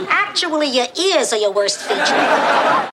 [0.10, 2.88] Actually, your ears are your worst feature.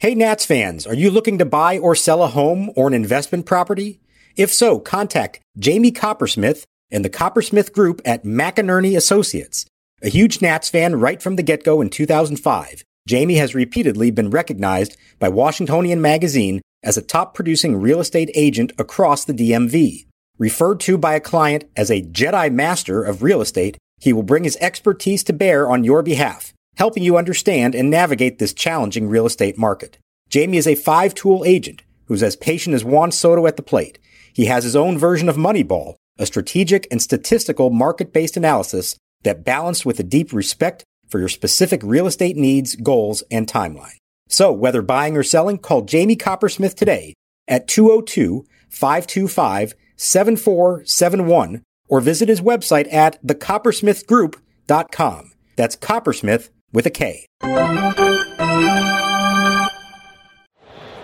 [0.00, 3.46] Hey, Nats fans, are you looking to buy or sell a home or an investment
[3.46, 3.98] property?
[4.36, 9.66] If so, contact Jamie Coppersmith and the Coppersmith Group at McEnearney Associates.
[10.00, 14.96] A huge Nats fan right from the get-go in 2005, Jamie has repeatedly been recognized
[15.18, 20.06] by Washingtonian Magazine as a top producing real estate agent across the DMV.
[20.38, 24.44] Referred to by a client as a Jedi Master of real estate, he will bring
[24.44, 29.26] his expertise to bear on your behalf, helping you understand and navigate this challenging real
[29.26, 29.98] estate market.
[30.30, 33.98] Jamie is a five tool agent who's as patient as Juan Soto at the plate.
[34.32, 39.44] He has his own version of Moneyball, a strategic and statistical market based analysis that
[39.44, 43.96] balanced with a deep respect for your specific real estate needs, goals, and timeline.
[44.28, 47.14] So, whether buying or selling, call Jamie Coppersmith today
[47.48, 55.32] at 202 525 7471 or visit his website at thecoppersmithgroup.com.
[55.56, 57.26] That's Coppersmith with a K.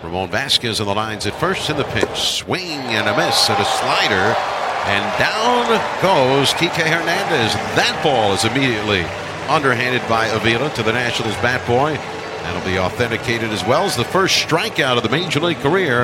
[0.03, 2.17] Ramon Vasquez on the lines at first in the pitch.
[2.17, 4.35] Swing and a miss at a slider.
[4.87, 5.67] And down
[6.01, 7.53] goes Kike Hernandez.
[7.75, 9.01] That ball is immediately
[9.49, 11.95] underhanded by Avila to the Nationals bat boy.
[12.43, 16.03] That'll be authenticated as well as the first strikeout of the major league career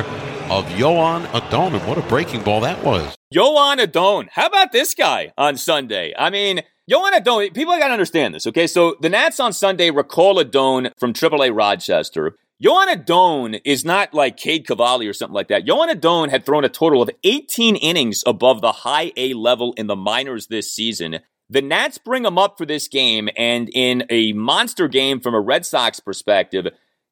[0.49, 1.75] of Joan Adon.
[1.75, 3.15] And what a breaking ball that was.
[3.31, 4.29] Joan Adon.
[4.31, 6.13] How about this guy on Sunday?
[6.17, 8.67] I mean, Joan Adon, people got to understand this, okay?
[8.67, 12.35] So the Nats on Sunday recall Adon from AAA Rochester.
[12.61, 15.65] Joan Adon is not like Cade Cavalli or something like that.
[15.65, 19.87] Joan Adon had thrown a total of 18 innings above the high A level in
[19.87, 21.19] the minors this season.
[21.49, 25.39] The Nats bring him up for this game, and in a monster game from a
[25.39, 26.67] Red Sox perspective,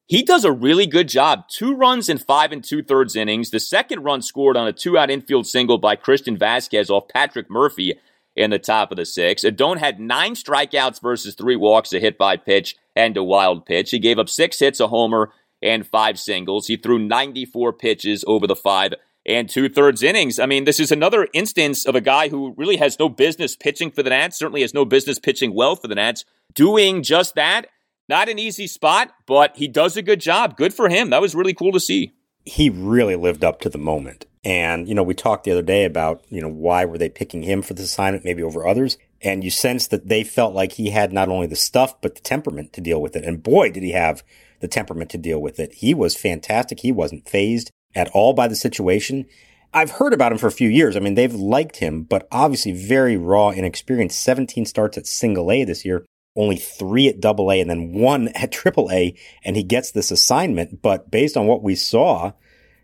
[0.06, 1.48] he does a really good job.
[1.48, 3.48] Two runs in five and two thirds innings.
[3.48, 7.48] The second run scored on a two out infield single by Christian Vazquez off Patrick
[7.48, 7.94] Murphy
[8.36, 9.44] in the top of the six.
[9.44, 13.90] Adon had nine strikeouts versus three walks, a hit by pitch and a wild pitch.
[13.90, 16.66] He gave up six hits, a homer, and five singles.
[16.66, 18.94] He threw 94 pitches over the five
[19.26, 20.38] and two thirds innings.
[20.38, 23.90] I mean, this is another instance of a guy who really has no business pitching
[23.90, 27.66] for the Nats, certainly has no business pitching well for the Nats, doing just that.
[28.08, 30.56] Not an easy spot, but he does a good job.
[30.56, 31.10] Good for him.
[31.10, 32.12] That was really cool to see.
[32.44, 34.26] He really lived up to the moment.
[34.42, 37.42] And, you know, we talked the other day about, you know, why were they picking
[37.42, 38.96] him for this assignment, maybe over others?
[39.20, 42.22] And you sense that they felt like he had not only the stuff, but the
[42.22, 43.24] temperament to deal with it.
[43.24, 44.22] And boy, did he have
[44.60, 45.74] the temperament to deal with it.
[45.74, 46.80] He was fantastic.
[46.80, 49.26] He wasn't phased at all by the situation.
[49.72, 50.96] I've heard about him for a few years.
[50.96, 54.20] I mean, they've liked him, but obviously very raw, and inexperienced.
[54.20, 56.04] 17 starts at single A this year,
[56.36, 59.14] only three at double A, and then one at triple A,
[59.44, 60.82] and he gets this assignment.
[60.82, 62.32] But based on what we saw,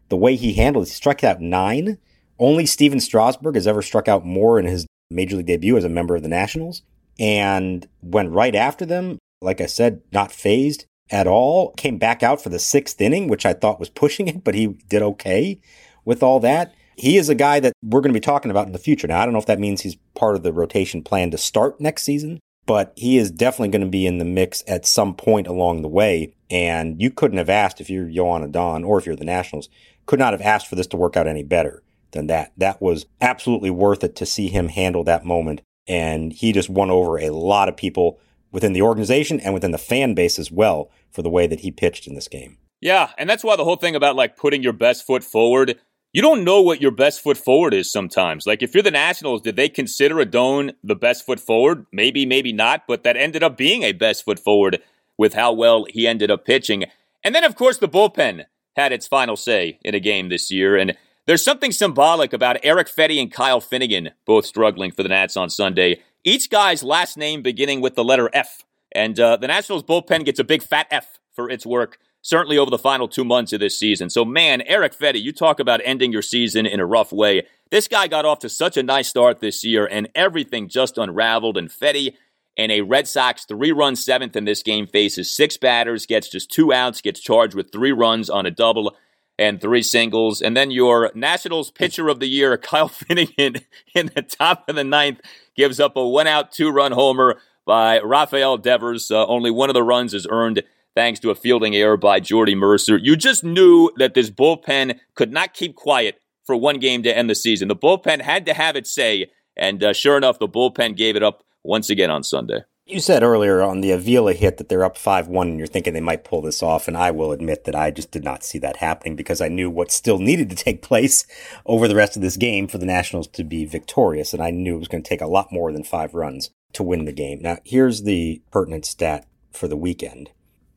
[0.09, 1.99] the way he handled it, he struck out nine.
[2.39, 5.89] Only Stephen Strasburg has ever struck out more in his major league debut as a
[5.89, 6.83] member of the Nationals
[7.19, 9.19] and went right after them.
[9.41, 11.73] Like I said, not phased at all.
[11.75, 14.69] Came back out for the sixth inning, which I thought was pushing it, but he
[14.89, 15.61] did okay
[16.05, 16.75] with all that.
[16.97, 19.07] He is a guy that we're going to be talking about in the future.
[19.07, 21.79] Now, I don't know if that means he's part of the rotation plan to start
[21.79, 25.47] next season, but he is definitely going to be in the mix at some point
[25.47, 26.35] along the way.
[26.51, 29.69] And you couldn't have asked if you're Joan Adon or if you're the Nationals,
[30.05, 32.53] could not have asked for this to work out any better than that.
[32.57, 35.63] That was absolutely worth it to see him handle that moment.
[35.89, 38.19] And he just won over a lot of people
[38.53, 41.71] within the organization and within the fan base as well for the way that he
[41.71, 42.59] pitched in this game.
[42.81, 45.79] Yeah, and that's why the whole thing about like putting your best foot forward
[46.13, 48.47] you don't know what your best foot forward is sometimes.
[48.47, 51.87] Like if you're the Nationals, did they consider Adon the best foot forward?
[51.93, 54.81] Maybe, maybe not, but that ended up being a best foot forward
[55.19, 56.85] with how well he ended up pitching.
[57.23, 58.45] And then, of course, the bullpen
[58.77, 60.77] had its final say in a game this year.
[60.77, 65.37] And there's something symbolic about Erick Fedde and Kyle Finnegan both struggling for the Nats
[65.37, 66.01] on Sunday.
[66.25, 68.65] Each guy's last name beginning with the letter F.
[68.93, 72.73] And uh, the Nationals bullpen gets a big fat F for its work certainly over
[72.73, 74.11] the final two months of this season.
[74.11, 77.47] So, man, Erick Fedde, you talk about ending your season in a rough way.
[77.71, 81.57] This guy got off to such a nice start this year, and everything just unraveled.
[81.57, 82.15] And Fedde,
[82.57, 86.51] in a Red Sox three run seventh in this game, faces six batters, gets just
[86.51, 88.97] two outs, gets charged with three runs on a double
[89.39, 90.43] and three singles.
[90.43, 93.57] And then your Nationals pitcher of the year, Kyle Finnegan,
[93.95, 95.21] in the top of the ninth,
[95.55, 99.13] gives up a one out, two run homer by Rafael Devers.
[99.13, 100.65] Uh, only one of the runs is earned
[100.97, 102.97] thanks to a fielding error by Jordy Mercer.
[102.97, 107.31] You just knew that this bullpen could not keep quiet for one game to end
[107.31, 107.69] the season.
[107.69, 111.23] The bullpen had to have its say, and uh, sure enough, the bullpen gave it
[111.23, 112.61] up once again on Sunday.
[112.89, 115.93] You said earlier on the Avila hit that they're up 5 1 and you're thinking
[115.93, 116.87] they might pull this off.
[116.87, 119.69] And I will admit that I just did not see that happening because I knew
[119.69, 121.27] what still needed to take place
[121.67, 124.33] over the rest of this game for the Nationals to be victorious.
[124.33, 126.85] And I knew it was going to take a lot more than five runs to
[126.85, 127.41] win the game.
[127.43, 130.31] Now, here's the pertinent stat for the weekend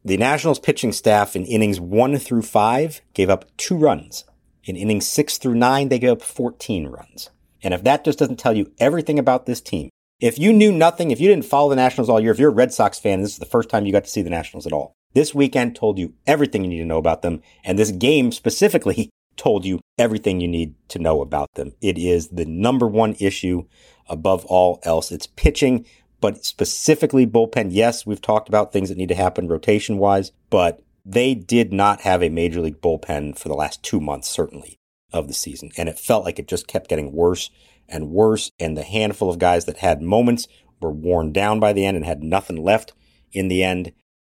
[0.03, 4.23] the Nationals pitching staff in innings one through five gave up two runs.
[4.63, 7.29] In innings six through nine, they gave up 14 runs.
[7.61, 11.11] And if that just doesn't tell you everything about this team, if you knew nothing,
[11.11, 13.33] if you didn't follow the Nationals all year, if you're a Red Sox fan, this
[13.33, 14.93] is the first time you got to see the Nationals at all.
[15.13, 17.41] This weekend told you everything you need to know about them.
[17.63, 21.73] And this game specifically told you everything you need to know about them.
[21.81, 23.65] It is the number one issue
[24.07, 25.11] above all else.
[25.11, 25.85] It's pitching
[26.21, 30.81] but specifically bullpen, yes, we've talked about things that need to happen rotation wise, but
[31.05, 34.77] they did not have a major league bullpen for the last two months, certainly,
[35.11, 35.71] of the season.
[35.77, 37.49] And it felt like it just kept getting worse
[37.87, 38.51] and worse.
[38.59, 40.47] And the handful of guys that had moments
[40.81, 42.93] were worn down by the end and had nothing left
[43.31, 43.91] in the end.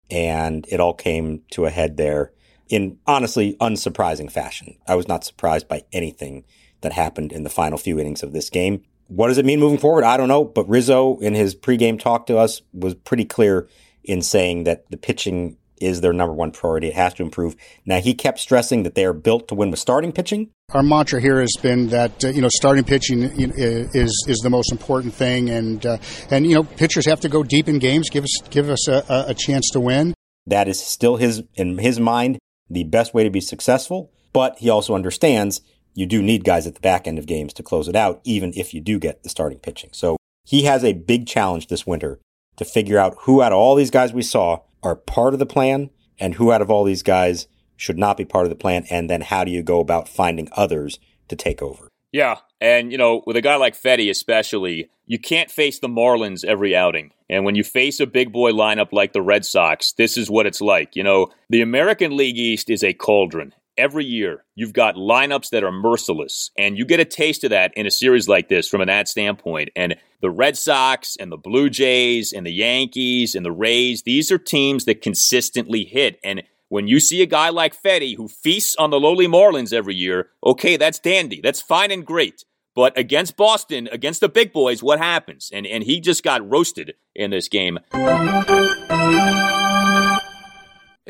[0.10, 2.32] And it all came to a head there
[2.69, 4.78] in honestly unsurprising fashion.
[4.88, 6.43] I was not surprised by anything
[6.82, 8.84] that happened in the final few innings of this game.
[9.08, 10.04] What does it mean moving forward?
[10.04, 10.43] I don't know.
[10.43, 13.67] But Rizzo, in his pregame talk to us, was pretty clear
[14.04, 16.88] in saying that the pitching is their number one priority.
[16.88, 17.56] It has to improve.
[17.86, 20.50] Now, he kept stressing that they are built to win with starting pitching.
[20.74, 24.72] Our mantra here has been that uh, you know starting pitching is is the most
[24.72, 25.98] important thing, and uh,
[26.30, 29.26] and you know pitchers have to go deep in games, give us give us a,
[29.30, 30.13] a chance to win.
[30.46, 32.39] That is still his in his mind
[32.70, 34.12] the best way to be successful.
[34.34, 35.62] But he also understands
[35.97, 38.53] you do need guys at the back end of games to close it out, even
[38.55, 39.89] if you do get the starting pitching.
[39.93, 42.19] So he has a big challenge this winter
[42.57, 45.45] to figure out who out of all these guys we saw are part of the
[45.47, 48.86] plan and who out of all these guys should not be part of the plan.
[48.91, 51.88] And then how do you go about finding others to take over?
[52.12, 52.38] Yeah.
[52.62, 56.75] And, you know, with a guy like Fedde, especially, you can't face the Marlins every
[56.75, 57.12] outing.
[57.27, 60.45] And when you face a big boy lineup like the Red Sox, this is what
[60.45, 60.95] it's like.
[60.95, 65.63] You know, the American League East is a cauldron every year you've got lineups that
[65.63, 68.81] are merciless and you get a taste of that in a series like this from
[68.81, 69.69] an ad standpoint.
[69.75, 74.31] And the red sox and the blue jays and the yankees and the rays these
[74.31, 76.19] are teams that consistently hit.
[76.23, 79.95] And when you see a guy like Fedde who feasts on the lowly marlins every
[79.95, 81.41] year okay that's dandy.
[81.41, 82.43] That's fine and great.
[82.75, 85.49] But against boston against the big boys what happens?
[85.53, 87.80] And and he just got roasted in this game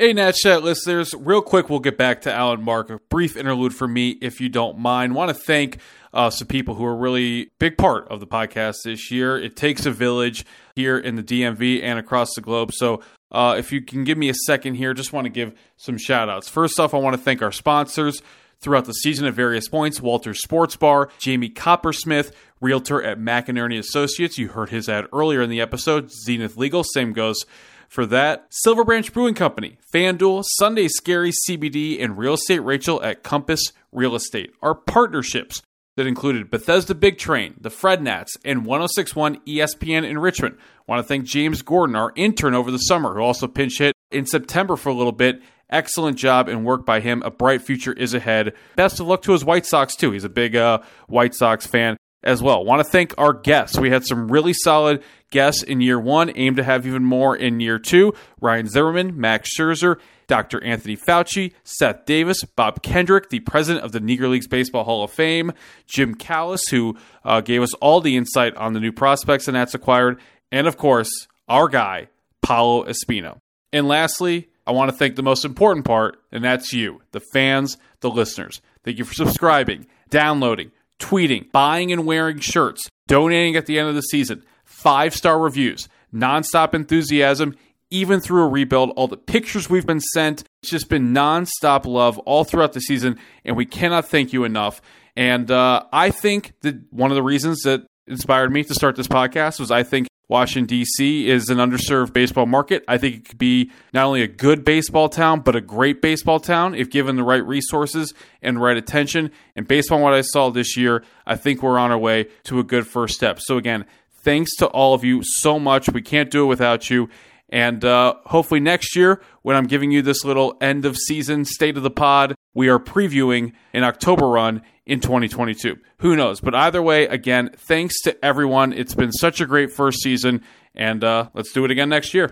[0.00, 2.88] Hey, Nat Chat listeners, real quick, we'll get back to Alan Mark.
[2.88, 5.16] A brief interlude for me, if you don't mind.
[5.16, 5.78] Want to thank
[6.14, 9.36] uh, some people who are really big part of the podcast this year.
[9.36, 10.46] It takes a village
[10.76, 12.70] here in the DMV and across the globe.
[12.74, 15.98] So, uh, if you can give me a second here, just want to give some
[15.98, 16.48] shout outs.
[16.48, 18.22] First off, I want to thank our sponsors.
[18.60, 20.00] throughout the season at various points.
[20.00, 24.36] Walter Sports Bar, Jamie Coppersmith, realtor at McEnearney Associates.
[24.36, 26.10] You heard his ad earlier in the episode.
[26.10, 27.44] Zenith Legal, same goes
[27.88, 28.46] for that.
[28.50, 34.14] Silver Branch Brewing Company, FanDuel, Sunday Scary CBD, and Real Estate Rachel at Compass Real
[34.14, 34.52] Estate.
[34.62, 35.62] are partnerships
[35.96, 40.56] that included Bethesda Big Train, the Fred Nats, and 1061 ESPN in Richmond.
[40.86, 44.24] Want to thank James Gordon, our intern over the summer, who also pinch hit in
[44.24, 45.42] September for a little bit.
[45.70, 47.20] Excellent job and work by him.
[47.24, 48.54] A bright future is ahead.
[48.76, 50.12] Best of luck to his White Sox, too.
[50.12, 50.78] He's a big uh,
[51.08, 52.64] White Sox fan as well.
[52.64, 53.78] Want to thank our guests.
[53.78, 57.60] We had some really solid guests in year one, aim to have even more in
[57.60, 58.14] year two.
[58.40, 60.62] Ryan Zimmerman, Max Scherzer, Dr.
[60.62, 65.10] Anthony Fauci, Seth Davis, Bob Kendrick, the president of the Negro Leagues Baseball Hall of
[65.10, 65.52] Fame,
[65.86, 69.74] Jim Callis, who uh, gave us all the insight on the new prospects and that's
[69.74, 70.20] acquired,
[70.52, 71.10] and of course,
[71.48, 72.08] our guy,
[72.42, 73.40] Paolo Espino.
[73.72, 77.78] And lastly, I want to thank the most important part, and that's you, the fans,
[78.00, 78.60] the listeners.
[78.84, 83.94] Thank you for subscribing, downloading, tweeting, buying and wearing shirts, donating at the end of
[83.94, 87.54] the season, five star reviews, nonstop enthusiasm,
[87.90, 88.90] even through a rebuild.
[88.90, 93.18] All the pictures we've been sent, it's just been nonstop love all throughout the season,
[93.44, 94.80] and we cannot thank you enough.
[95.16, 99.08] And uh, I think that one of the reasons that inspired me to start this
[99.08, 101.28] podcast was I think Washington, D.C.
[101.28, 102.84] is an underserved baseball market.
[102.86, 106.38] I think it could be not only a good baseball town, but a great baseball
[106.38, 108.12] town if given the right resources
[108.42, 109.30] and right attention.
[109.56, 112.58] And based on what I saw this year, I think we're on our way to
[112.58, 113.38] a good first step.
[113.40, 113.86] So, again,
[114.22, 115.88] thanks to all of you so much.
[115.88, 117.08] We can't do it without you.
[117.50, 121.76] And uh, hopefully next year, when I'm giving you this little end of season state
[121.76, 125.76] of the pod, we are previewing an October run in 2022.
[125.98, 126.40] Who knows?
[126.40, 128.72] But either way, again, thanks to everyone.
[128.72, 130.42] It's been such a great first season,
[130.74, 132.30] and uh, let's do it again next year.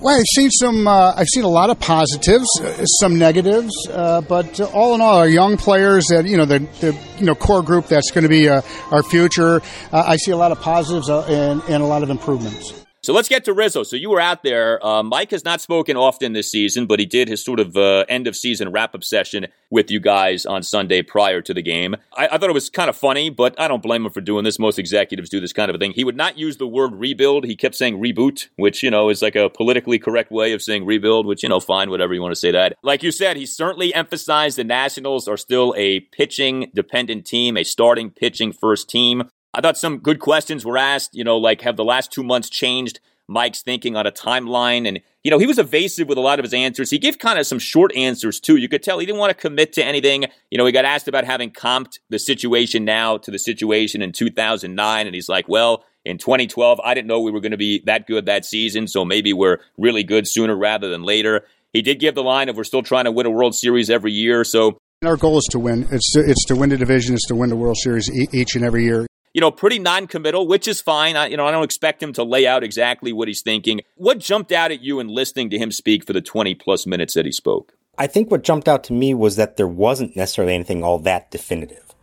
[0.00, 0.88] Well, I've seen some.
[0.88, 5.02] Uh, I've seen a lot of positives, uh, some negatives, uh, but uh, all in
[5.02, 8.22] all, our young players that you know the, the you know core group that's going
[8.22, 9.60] to be uh, our future.
[9.92, 12.80] Uh, I see a lot of positives and, and a lot of improvements.
[13.10, 13.82] So let's get to Rizzo.
[13.82, 14.86] So you were out there.
[14.86, 18.04] Uh, Mike has not spoken often this season, but he did his sort of uh,
[18.08, 21.96] end of season wrap up session with you guys on Sunday prior to the game.
[22.16, 24.44] I, I, thought it was kind of funny, but I don't blame him for doing
[24.44, 24.60] this.
[24.60, 25.90] Most executives do this kind of a thing.
[25.90, 27.46] He would not use the word rebuild.
[27.46, 30.86] He kept saying reboot, which, you know, is like a politically correct way of saying
[30.86, 32.76] rebuild, which, you know, fine, whatever you want to say that.
[32.84, 37.64] Like you said, he certainly emphasized the Nationals are still a pitching dependent team, a
[37.64, 39.24] starting pitching first team.
[39.52, 42.48] I thought some good questions were asked, you know, like have the last two months
[42.48, 44.86] changed Mike's thinking on a timeline?
[44.86, 46.90] And, you know, he was evasive with a lot of his answers.
[46.90, 48.56] He gave kind of some short answers too.
[48.56, 50.26] You could tell he didn't want to commit to anything.
[50.50, 54.12] You know, he got asked about having comped the situation now to the situation in
[54.12, 55.06] 2009.
[55.06, 58.06] And he's like, well, in 2012, I didn't know we were going to be that
[58.06, 58.86] good that season.
[58.86, 61.44] So maybe we're really good sooner rather than later.
[61.72, 64.12] He did give the line of we're still trying to win a World Series every
[64.12, 64.44] year.
[64.44, 65.88] So our goal is to win.
[65.90, 67.14] It's to, it's to win the division.
[67.14, 70.66] It's to win the World Series each and every year you know, pretty non-committal, which
[70.66, 71.16] is fine.
[71.16, 73.80] I, you know, I don't expect him to lay out exactly what he's thinking.
[73.94, 77.14] What jumped out at you in listening to him speak for the 20 plus minutes
[77.14, 77.74] that he spoke?
[77.98, 81.30] I think what jumped out to me was that there wasn't necessarily anything all that
[81.30, 81.94] definitive,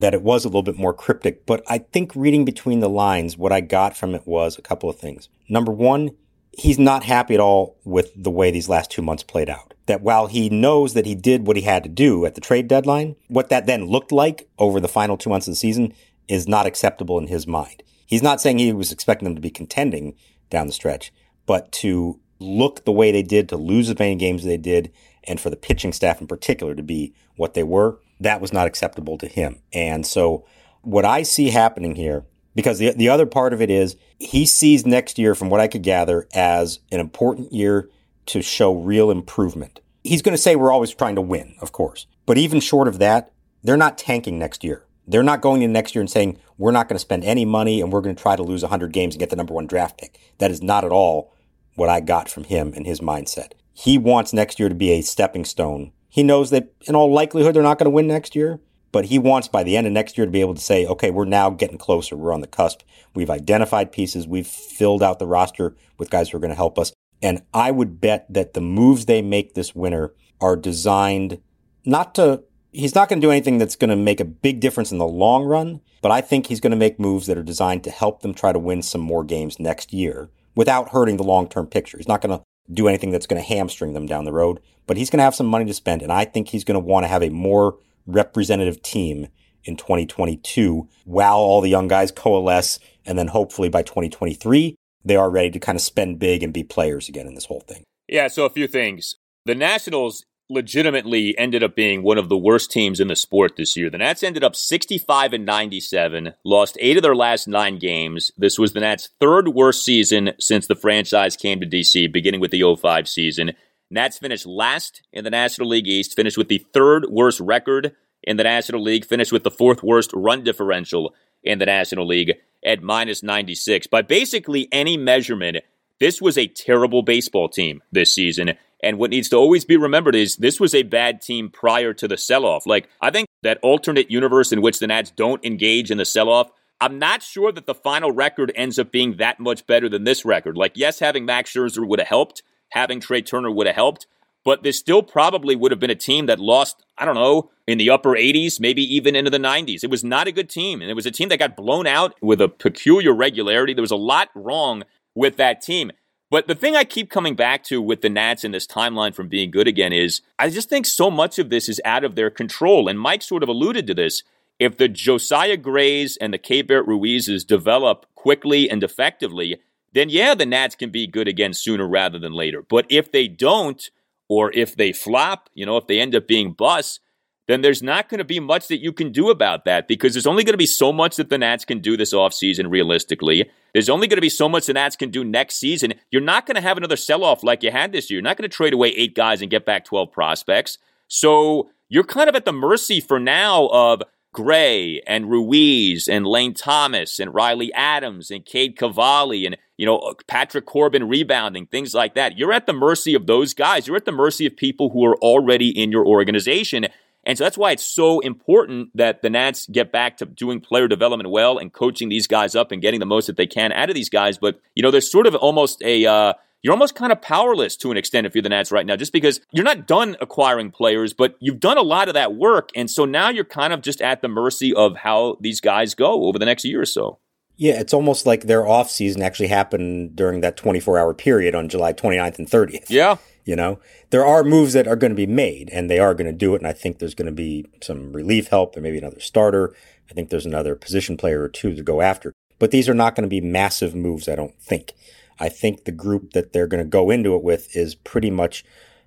[0.00, 1.46] that it was a little bit more cryptic.
[1.46, 4.90] But I think reading between the lines, what I got from it was a couple
[4.90, 5.28] of things.
[5.48, 6.10] Number one,
[6.52, 9.74] he's not happy at all with the way these last two months played out.
[9.86, 12.68] That while he knows that he did what he had to do at the trade
[12.68, 15.94] deadline, what that then looked like over the final two months of the season
[16.28, 17.82] is not acceptable in his mind.
[18.06, 20.14] He's not saying he was expecting them to be contending
[20.50, 21.12] down the stretch,
[21.44, 24.92] but to look the way they did, to lose as many games as they did,
[25.24, 28.66] and for the pitching staff in particular to be what they were, that was not
[28.66, 29.60] acceptable to him.
[29.72, 30.46] And so
[30.82, 32.24] what I see happening here,
[32.54, 35.68] because the, the other part of it is he sees next year, from what I
[35.68, 37.90] could gather, as an important year
[38.26, 39.80] to show real improvement.
[40.04, 42.06] He's going to say we're always trying to win, of course.
[42.24, 44.85] But even short of that, they're not tanking next year.
[45.06, 47.80] They're not going in next year and saying, we're not going to spend any money
[47.80, 49.98] and we're going to try to lose 100 games and get the number one draft
[49.98, 50.18] pick.
[50.38, 51.32] That is not at all
[51.74, 53.52] what I got from him and his mindset.
[53.72, 55.92] He wants next year to be a stepping stone.
[56.08, 58.58] He knows that in all likelihood they're not going to win next year,
[58.90, 61.10] but he wants by the end of next year to be able to say, okay,
[61.10, 62.16] we're now getting closer.
[62.16, 62.80] We're on the cusp.
[63.14, 64.26] We've identified pieces.
[64.26, 66.92] We've filled out the roster with guys who are going to help us.
[67.22, 71.40] And I would bet that the moves they make this winter are designed
[71.84, 72.44] not to
[72.76, 75.06] he's not going to do anything that's going to make a big difference in the
[75.06, 78.20] long run, but I think he's going to make moves that are designed to help
[78.20, 81.96] them try to win some more games next year without hurting the long term picture.
[81.96, 84.96] He's not going to do anything that's going to hamstring them down the road, but
[84.96, 86.02] he's going to have some money to spend.
[86.02, 89.28] And I think he's going to want to have a more representative team
[89.64, 92.78] in 2022 while all the young guys coalesce.
[93.06, 96.62] And then hopefully by 2023, they are ready to kind of spend big and be
[96.62, 97.84] players again in this whole thing.
[98.08, 98.28] Yeah.
[98.28, 99.14] So a few things.
[99.44, 103.76] The Nationals legitimately ended up being one of the worst teams in the sport this
[103.76, 103.90] year.
[103.90, 108.30] The Nats ended up 65 and 97, lost eight of their last nine games.
[108.36, 112.52] This was the Nats' third worst season since the franchise came to DC, beginning with
[112.52, 113.52] the 05 season.
[113.90, 118.36] Nats finished last in the National League East, finished with the third worst record in
[118.36, 122.34] the National League, finished with the fourth worst run differential in the National League
[122.64, 123.86] at minus 96.
[123.86, 125.58] By basically any measurement,
[126.00, 128.54] this was a terrible baseball team this season.
[128.86, 132.06] And what needs to always be remembered is this was a bad team prior to
[132.06, 132.66] the sell off.
[132.66, 136.28] Like, I think that alternate universe in which the Nats don't engage in the sell
[136.28, 140.04] off, I'm not sure that the final record ends up being that much better than
[140.04, 140.56] this record.
[140.56, 144.06] Like, yes, having Max Scherzer would have helped, having Trea Turner would have helped,
[144.44, 147.78] but this still probably would have been a team that lost, I don't know, in
[147.78, 149.82] the upper 80s, maybe even into the 90s.
[149.82, 150.80] It was not a good team.
[150.80, 153.74] And it was a team that got blown out with a peculiar regularity.
[153.74, 154.84] There was a lot wrong
[155.16, 155.90] with that team.
[156.30, 159.28] But the thing I keep coming back to with the Nats in this timeline from
[159.28, 162.30] being good again is I just think so much of this is out of their
[162.30, 162.88] control.
[162.88, 164.22] And Mike sort of alluded to this.
[164.58, 169.58] If the Josiah Grays and the Keibert Ruizes develop quickly and effectively,
[169.92, 172.62] then yeah, the Nats can be good again sooner rather than later.
[172.62, 173.88] But if they don't,
[174.28, 177.00] or if they flop, you know, if they end up being busts,
[177.46, 180.26] then there's not going to be much that you can do about that because there's
[180.26, 183.48] only going to be so much that the Nats can do this offseason realistically.
[183.76, 185.92] There's only going to be so much the Nats can do next season.
[186.10, 188.16] You're not going to have another sell off like you had this year.
[188.16, 190.78] You're not going to trade away eight guys and get back 12 prospects.
[191.08, 194.02] So you're kind of at the mercy for now of
[194.32, 200.14] Gray and Ruiz and Lane Thomas and Riley Adams and Cade Cavalli and you know
[200.26, 202.38] Patrick Corbin rebounding things like that.
[202.38, 203.86] You're at the mercy of those guys.
[203.86, 206.86] You're at the mercy of people who are already in your organization.
[207.26, 210.86] And so that's why it's so important that the Nats get back to doing player
[210.86, 213.90] development well and coaching these guys up and getting the most that they can out
[213.90, 214.38] of these guys.
[214.38, 217.90] But, you know, there's sort of almost a, uh, you're almost kind of powerless to
[217.90, 221.12] an extent if you're the Nats right now, just because you're not done acquiring players,
[221.12, 222.70] but you've done a lot of that work.
[222.74, 226.24] And so now you're kind of just at the mercy of how these guys go
[226.24, 227.18] over the next year or so.
[227.56, 231.68] Yeah, it's almost like their off season actually happened during that 24 hour period on
[231.68, 232.86] July 29th and 30th.
[232.88, 233.16] Yeah.
[233.46, 233.78] You know,
[234.10, 236.54] there are moves that are going to be made and they are going to do
[236.54, 236.58] it.
[236.58, 238.74] And I think there's going to be some relief help.
[238.74, 239.72] There may be another starter.
[240.10, 242.32] I think there's another position player or two to go after.
[242.58, 244.94] But these are not going to be massive moves, I don't think.
[245.38, 248.64] I think the group that they're going to go into it with is pretty much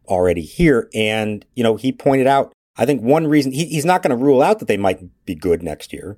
[0.08, 0.90] already here.
[0.94, 4.24] And, you know, he pointed out, I think one reason he, he's not going to
[4.24, 6.18] rule out that they might be good next year,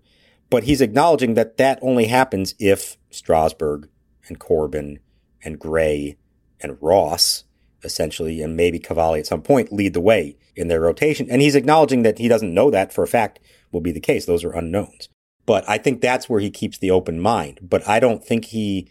[0.51, 3.89] but he's acknowledging that that only happens if Strasburg
[4.28, 4.99] and Corbin
[5.43, 6.17] and Gray
[6.59, 7.45] and Ross
[7.84, 11.27] essentially, and maybe Cavalli at some point lead the way in their rotation.
[11.29, 13.39] And he's acknowledging that he doesn't know that for a fact
[13.71, 14.25] will be the case.
[14.25, 15.09] Those are unknowns.
[15.45, 17.59] But I think that's where he keeps the open mind.
[17.61, 18.89] But I don't think he,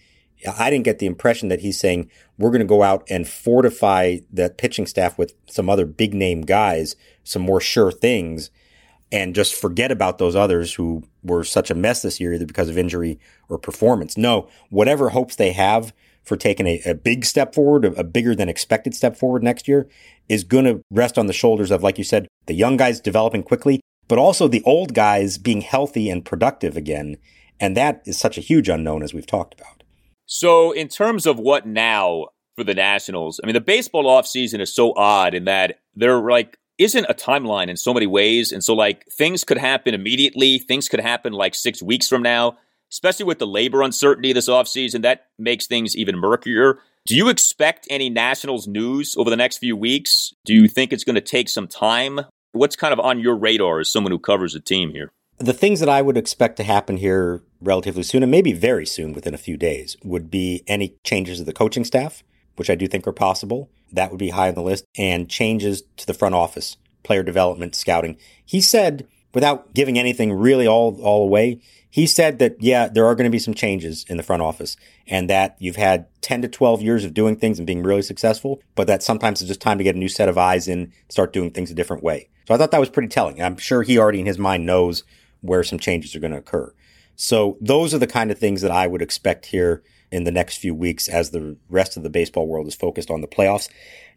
[0.59, 4.19] I didn't get the impression that he's saying we're going to go out and fortify
[4.33, 8.51] that pitching staff with some other big name guys, some more sure things,
[9.13, 12.69] and just forget about those others who were such a mess this year, either because
[12.69, 13.19] of injury
[13.49, 14.17] or performance.
[14.17, 15.93] No, whatever hopes they have
[16.31, 19.67] for taking a, a big step forward, a, a bigger than expected step forward next
[19.67, 19.89] year,
[20.29, 23.43] is going to rest on the shoulders of, like you said, the young guys developing
[23.43, 27.17] quickly, but also the old guys being healthy and productive again.
[27.59, 29.83] And that is such a huge unknown, as we've talked about.
[30.27, 34.73] So, in terms of what now for the Nationals, I mean, the baseball offseason is
[34.73, 38.53] so odd in that there like isn't a timeline in so many ways.
[38.53, 42.57] And so, like, things could happen immediately, things could happen like six weeks from now
[42.93, 45.03] especially with the labor uncertainty this offseason.
[45.03, 46.79] That makes things even murkier.
[47.07, 50.35] Do you expect any Nationals news over the next few weeks?
[50.45, 52.21] Do you think it's going to take some time?
[52.53, 55.11] What's kind of on your radar as someone who covers the team here?
[55.39, 59.15] The things that I would expect to happen here relatively soon, and maybe very soon
[59.15, 62.23] within a few days, would be any changes to the coaching staff,
[62.57, 63.71] which I do think are possible.
[63.91, 67.75] That would be high on the list, and changes to the front office, player development,
[67.75, 68.19] scouting.
[68.45, 73.15] He said, without giving anything really all, all away, he said that, yeah, there are
[73.15, 74.77] going to be some changes in the front office
[75.07, 78.63] and that you've had 10 to 12 years of doing things and being really successful,
[78.77, 81.33] but that sometimes it's just time to get a new set of eyes in, start
[81.33, 82.29] doing things a different way.
[82.47, 83.43] So I thought that was pretty telling.
[83.43, 85.03] I'm sure he already in his mind knows
[85.41, 86.73] where some changes are going to occur.
[87.17, 90.57] So those are the kind of things that I would expect here in the next
[90.59, 93.69] few weeks as the rest of the baseball world is focused on the playoffs.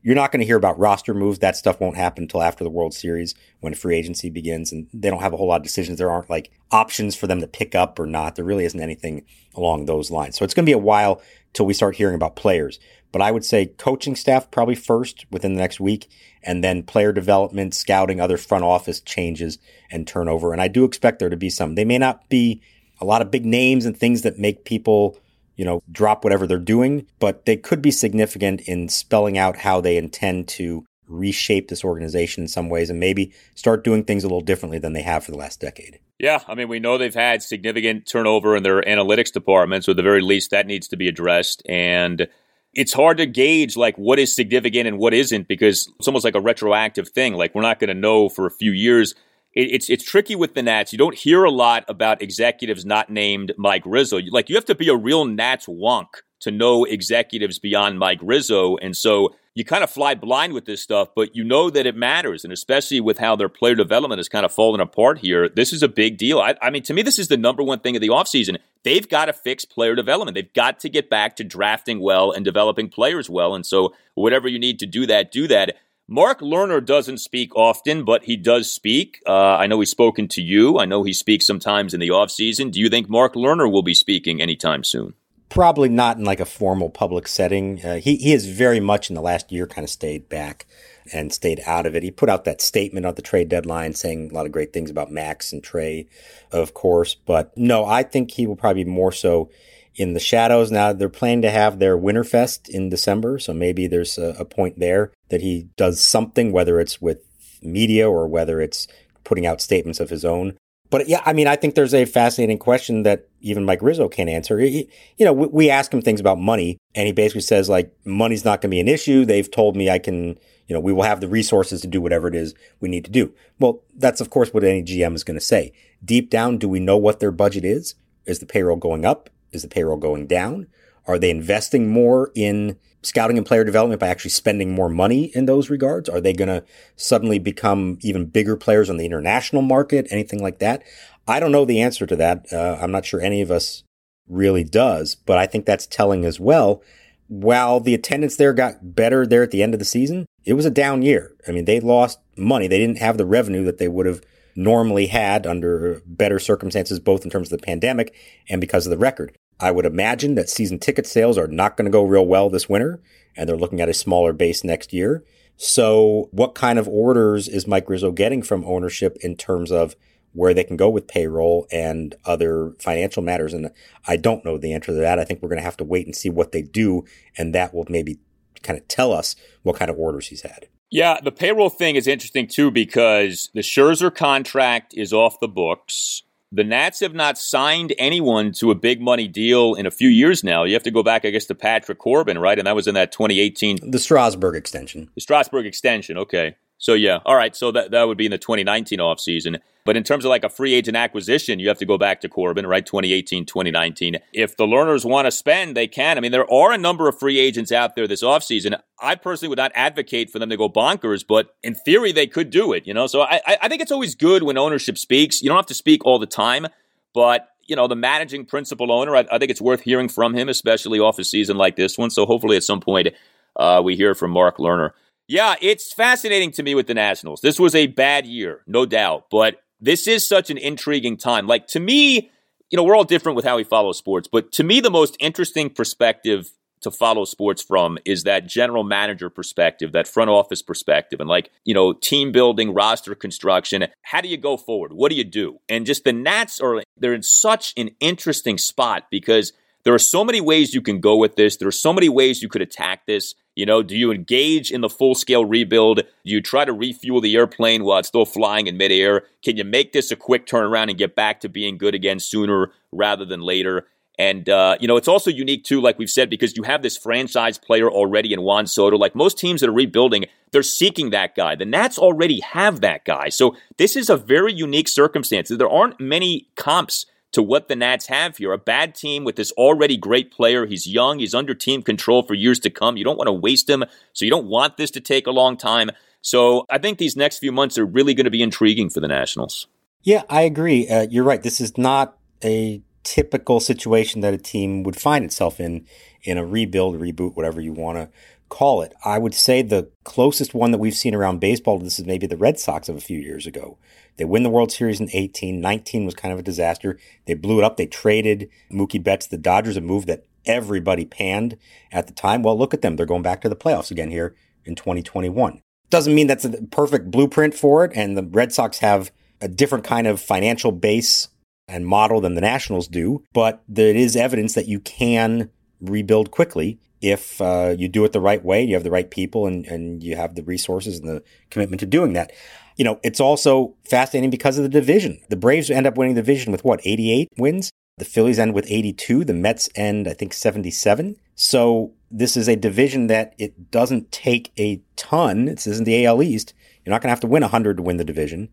[0.04, 1.39] You're not going to hear about roster moves.
[1.39, 4.74] That stuff won't happen until after the World Series when free agency begins.
[4.74, 5.97] And they don't have a whole lot of decisions.
[5.97, 8.36] There aren't like options for them to pick up or not.
[8.36, 9.26] There really isn't anything
[9.56, 10.38] along those lines.
[10.38, 11.22] So it's going to be a while
[11.54, 12.80] till we start hearing about players.
[13.14, 16.10] But I would say coaching staff probably first within the next week,
[16.41, 19.58] and then player development, scouting, other front office changes
[19.89, 20.51] and turnover.
[20.51, 21.76] And I do expect there to be some.
[21.76, 22.62] They may not be
[22.99, 25.18] a lot of big names and things that make people
[25.56, 29.82] you know, drop whatever they're doing, but they could be significant in spelling out how
[29.82, 34.28] they intend to reshape this organization in some ways and maybe start doing things a
[34.28, 35.99] little differently than they have for the last decade.
[36.20, 39.97] Yeah, I mean, we know they've had significant turnover in their analytics department, so at
[39.97, 41.62] the very least, that needs to be addressed.
[41.68, 42.28] And
[42.74, 46.36] it's hard to gauge like what is significant and what isn't because it's almost like
[46.36, 47.34] a retroactive thing.
[47.34, 49.16] Like we're not going to know for a few years.
[49.54, 50.91] It's it's tricky with the Nats.
[50.91, 54.20] You don't hear a lot about executives not named Mike Rizzo.
[54.32, 56.08] Like you have to be a real Nats wonk
[56.39, 60.82] to know executives beyond Mike Rizzo, and so you kind of fly blind with this
[60.82, 62.43] stuff, but you know that it matters.
[62.43, 65.84] And especially with how their player development is kind of fallen apart here, this is
[65.84, 66.39] a big deal.
[66.39, 68.58] I, I, mean, to me, this is the number one thing of the offseason.
[68.84, 70.34] They've got to fix player development.
[70.36, 73.54] They've got to get back to drafting well and developing players well.
[73.54, 75.76] And so, whatever you need to do that, do that.
[76.08, 79.22] Mark Lerner doesn't speak often, but he does speak.
[79.26, 80.78] Uh, I know he's spoken to you.
[80.78, 82.72] I know he speaks sometimes in the offseason.
[82.72, 85.14] Do you think Mark Lerner will be speaking anytime soon?
[85.54, 87.80] probably not in like a formal public setting.
[87.86, 90.66] Uh, he he has very much in the last year kind of stayed back
[91.14, 92.01] and stayed out of it.
[92.01, 94.89] He put out that statement on the trade deadline saying a lot of great things
[94.89, 96.06] about Max and Trea,
[96.51, 97.14] of course.
[97.14, 99.51] But no, I think he will probably be more so
[99.95, 100.71] in the shadows.
[100.71, 104.79] Now they're planning to have their Winterfest in December, so maybe there's a, a point
[104.79, 107.19] there that he does something, whether it's with
[107.61, 108.87] media or whether it's
[109.23, 110.57] putting out statements of his own.
[110.89, 114.29] But yeah, I mean, I think there's a fascinating question that even Mike Rizzo can't
[114.29, 114.59] answer.
[114.59, 114.87] He,
[115.17, 118.45] you know, we, we ask him things about money, and he basically says like, money's
[118.45, 119.25] not going to be an issue.
[119.25, 120.37] They've told me I can,
[120.67, 123.11] you know, we will have the resources to do whatever it is we need to
[123.11, 123.33] do.
[123.59, 125.73] Well, that's of course what any GM is going to say.
[126.05, 127.95] Deep down, do we know what their budget is?
[128.27, 129.31] Is the payroll going up?
[129.54, 130.68] Is the payroll going down?
[131.06, 135.45] Are they investing more in scouting and player development by actually spending more money in
[135.45, 136.08] those regards?
[136.10, 136.64] Are they going to
[136.95, 140.08] suddenly become even bigger players on the international market?
[140.10, 140.84] Anything like that?
[141.28, 142.51] I don't know the answer to that.
[142.51, 143.84] Uh, I'm not sure any of us
[144.28, 146.82] really does, but I think that's telling as well.
[147.28, 150.66] While the attendance there got better there at the end of the season, it was
[150.66, 151.36] a down year.
[151.47, 152.68] I mean, they lost money.
[152.68, 154.22] They didn't have the revenue that they would have
[154.56, 158.14] normally had under better circumstances, both in terms of the pandemic
[158.49, 159.36] and because of the record.
[159.64, 162.68] I would imagine that season ticket sales are not going to go real well this
[162.68, 163.01] winter,
[163.38, 165.24] and they're looking at a smaller base next year.
[165.55, 169.95] So, what kind of orders is Mike Rizzo getting from ownership in terms of
[170.34, 173.53] where they can go with payroll and other financial matters?
[173.53, 173.72] And
[174.05, 175.18] I don't know the answer to that.
[175.18, 177.05] I think we're going to have to wait and see what they do,
[177.38, 178.20] and that will maybe
[178.64, 180.68] kind of tell us what kind of orders he's had.
[180.91, 186.22] Yeah, the payroll thing is interesting too because the Scherzer contract is off the books
[186.54, 190.43] the Nats have not signed anyone to a big money deal in a few years
[190.43, 190.64] now.
[190.64, 192.60] You have to go back, I guess, to Patrick Corbin, right?
[192.60, 193.89] And that was in that 2018.
[193.89, 195.10] The Strasburg extension.
[195.16, 196.56] The Strasburg extension, okay.
[196.78, 197.56] So, yeah, all right.
[197.56, 199.60] So that, that would be in the 2019 offseason.
[199.86, 202.29] But in terms of like a free agent acquisition, you have to go back to
[202.29, 202.86] Corbin, right?
[202.86, 204.17] 2018, 2019.
[204.31, 206.17] If the Lerners want to spend, they can.
[206.17, 208.79] I mean, there are a number of free agents out there this offseason.
[209.01, 212.49] I personally would not advocate for them to go bonkers, but in theory, they could
[212.49, 213.07] do it, you know?
[213.07, 215.41] So I, I think it's always good when ownership speaks.
[215.41, 216.67] You don't have to speak all the time,
[217.13, 220.49] but you know, the managing principal owner, I, I, think it's worth hearing from him,
[220.49, 222.09] especially off a season like this one.
[222.09, 223.07] So hopefully at some point
[223.55, 224.91] uh, we hear from Mark Lerner.
[225.27, 227.39] Yeah, it's fascinating to me with the Nationals.
[227.41, 231.45] This was a bad year, no doubt, but this is such an intriguing time.
[231.45, 232.31] Like to me,
[232.69, 235.17] you know, we're all different with how we follow sports, but to me, the most
[235.19, 236.49] interesting perspective
[236.81, 241.49] to follow sports from is that general manager perspective, that front office perspective, and like,
[241.65, 243.86] you know, team building, roster construction.
[244.01, 244.93] How do you go forward?
[244.93, 245.59] What do you do?
[245.69, 249.53] And just the Nats are, they're in such an interesting spot because
[249.84, 251.57] there are so many ways you can go with this.
[251.57, 253.36] There are so many ways you could attack this.
[253.55, 255.97] You know, do you engage in the full scale rebuild?
[255.97, 259.23] Do you try to refuel the airplane while it's still flying in midair?
[259.43, 262.71] Can you make this a quick turnaround and get back to being good again sooner
[262.91, 263.86] rather than later?
[264.17, 266.97] And, uh, you know, it's also unique too, like we've said, because you have this
[266.97, 268.95] franchise player already in Juan Soto.
[268.95, 271.55] Like most teams that are rebuilding, they're seeking that guy.
[271.55, 273.29] The Nats already have that guy.
[273.29, 275.49] So this is a very unique circumstance.
[275.49, 278.53] There aren't many comps to what the Nats have here.
[278.53, 280.65] A bad team with this already great player.
[280.65, 282.97] He's young, he's under team control for years to come.
[282.97, 285.57] You don't want to waste him, so you don't want this to take a long
[285.57, 285.91] time.
[286.21, 289.09] So I think these next few months are really going to be intriguing for the
[289.09, 289.67] Nationals.
[290.03, 290.88] Yeah, I agree.
[290.88, 291.43] Uh, you're right.
[291.43, 295.86] This is not a typical situation that a team would find itself in
[296.23, 298.09] in a rebuild, reboot, whatever you want to
[298.47, 298.93] call it.
[299.03, 302.27] I would say the closest one that we've seen around baseball to this is maybe
[302.27, 303.77] the Red Sox of a few years ago.
[304.18, 305.59] They win the World Series in 18.
[305.59, 306.97] 19 was kind of a disaster.
[307.26, 307.78] They blew it up.
[307.78, 309.28] They traded Mookie Betts.
[309.28, 311.57] The Dodgers, a move that everybody panned
[311.91, 312.43] at the time.
[312.43, 312.95] Well, look at them.
[312.95, 314.36] They're going back to the playoffs again here
[314.66, 315.61] in 2021.
[315.89, 317.91] Doesn't mean that's a perfect blueprint for it.
[317.95, 319.11] And the Red Sox have
[319.41, 321.30] a different kind of financial base
[321.68, 325.49] and model than the Nationals do, but there is evidence that you can
[325.80, 329.45] rebuild quickly if uh, you do it the right way, you have the right people,
[329.45, 332.32] and, and you have the resources and the commitment to doing that.
[332.76, 335.19] You know, it's also fascinating because of the division.
[335.30, 337.71] The Braves end up winning the division with what, 88 wins?
[337.97, 339.24] The Phillies end with 82.
[339.24, 341.15] The Mets end, I think, 77.
[341.36, 345.45] So this is a division that it doesn't take a ton.
[345.45, 346.53] This isn't the AL East.
[346.84, 348.49] You're not going to have to win 100 to win the division.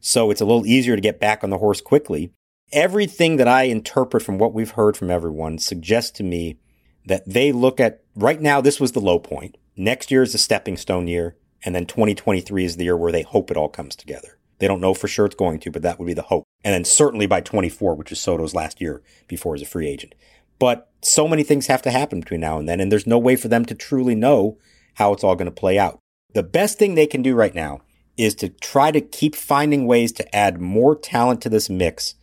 [0.00, 2.32] So it's a little easier to get back on the horse quickly.
[2.72, 6.58] Everything that I interpret from what we've heard from everyone suggests to me
[7.06, 9.56] that they look at right now, this was the low point.
[9.76, 11.36] Next year is a stepping stone year.
[11.64, 14.38] And then 2023 is the year where they hope it all comes together.
[14.58, 16.44] They don't know for sure it's going to, but that would be the hope.
[16.64, 20.14] And then certainly by 24, which is Soto's last year before he's a free agent.
[20.58, 23.34] But so many things have to happen between now and then, and there's no way
[23.34, 24.58] for them to truly know
[24.94, 25.98] how it's all going to play out.
[26.34, 27.80] The best thing they can do right now
[28.16, 32.14] is to try to keep finding ways to add more talent to this mix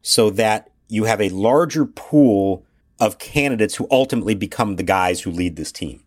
[0.00, 2.64] so that you have a larger pool
[2.98, 6.02] of candidates who ultimately become the guys who lead this team.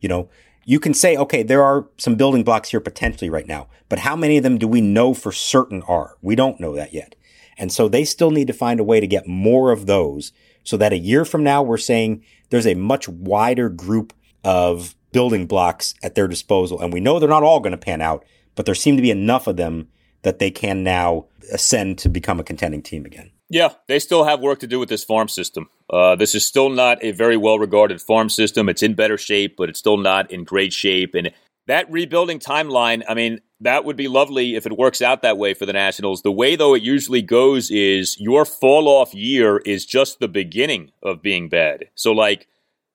[0.00, 0.28] You know,
[0.68, 4.16] you can say, okay, there are some building blocks here potentially right now, but how
[4.16, 6.16] many of them do we know for certain are?
[6.20, 7.14] We don't know that yet.
[7.56, 10.32] And so they still need to find a way to get more of those
[10.64, 14.12] so that a year from now, we're saying there's a much wider group
[14.42, 16.80] of building blocks at their disposal.
[16.80, 18.24] And we know they're not all going to pan out,
[18.56, 19.88] but there seem to be enough of them
[20.22, 23.30] that they can now ascend to become a contending team again.
[23.48, 25.68] Yeah, they still have work to do with this farm system.
[25.88, 28.68] Uh, this is still not a very well regarded farm system.
[28.68, 31.14] It's in better shape, but it's still not in great shape.
[31.14, 31.30] And
[31.66, 35.54] that rebuilding timeline, I mean, that would be lovely if it works out that way
[35.54, 36.22] for the Nationals.
[36.22, 40.92] The way, though, it usually goes is your fall off year is just the beginning
[41.02, 41.86] of being bad.
[41.94, 42.48] So, like,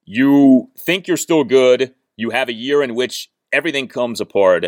[0.06, 4.68] you think you're still good, you have a year in which everything comes apart,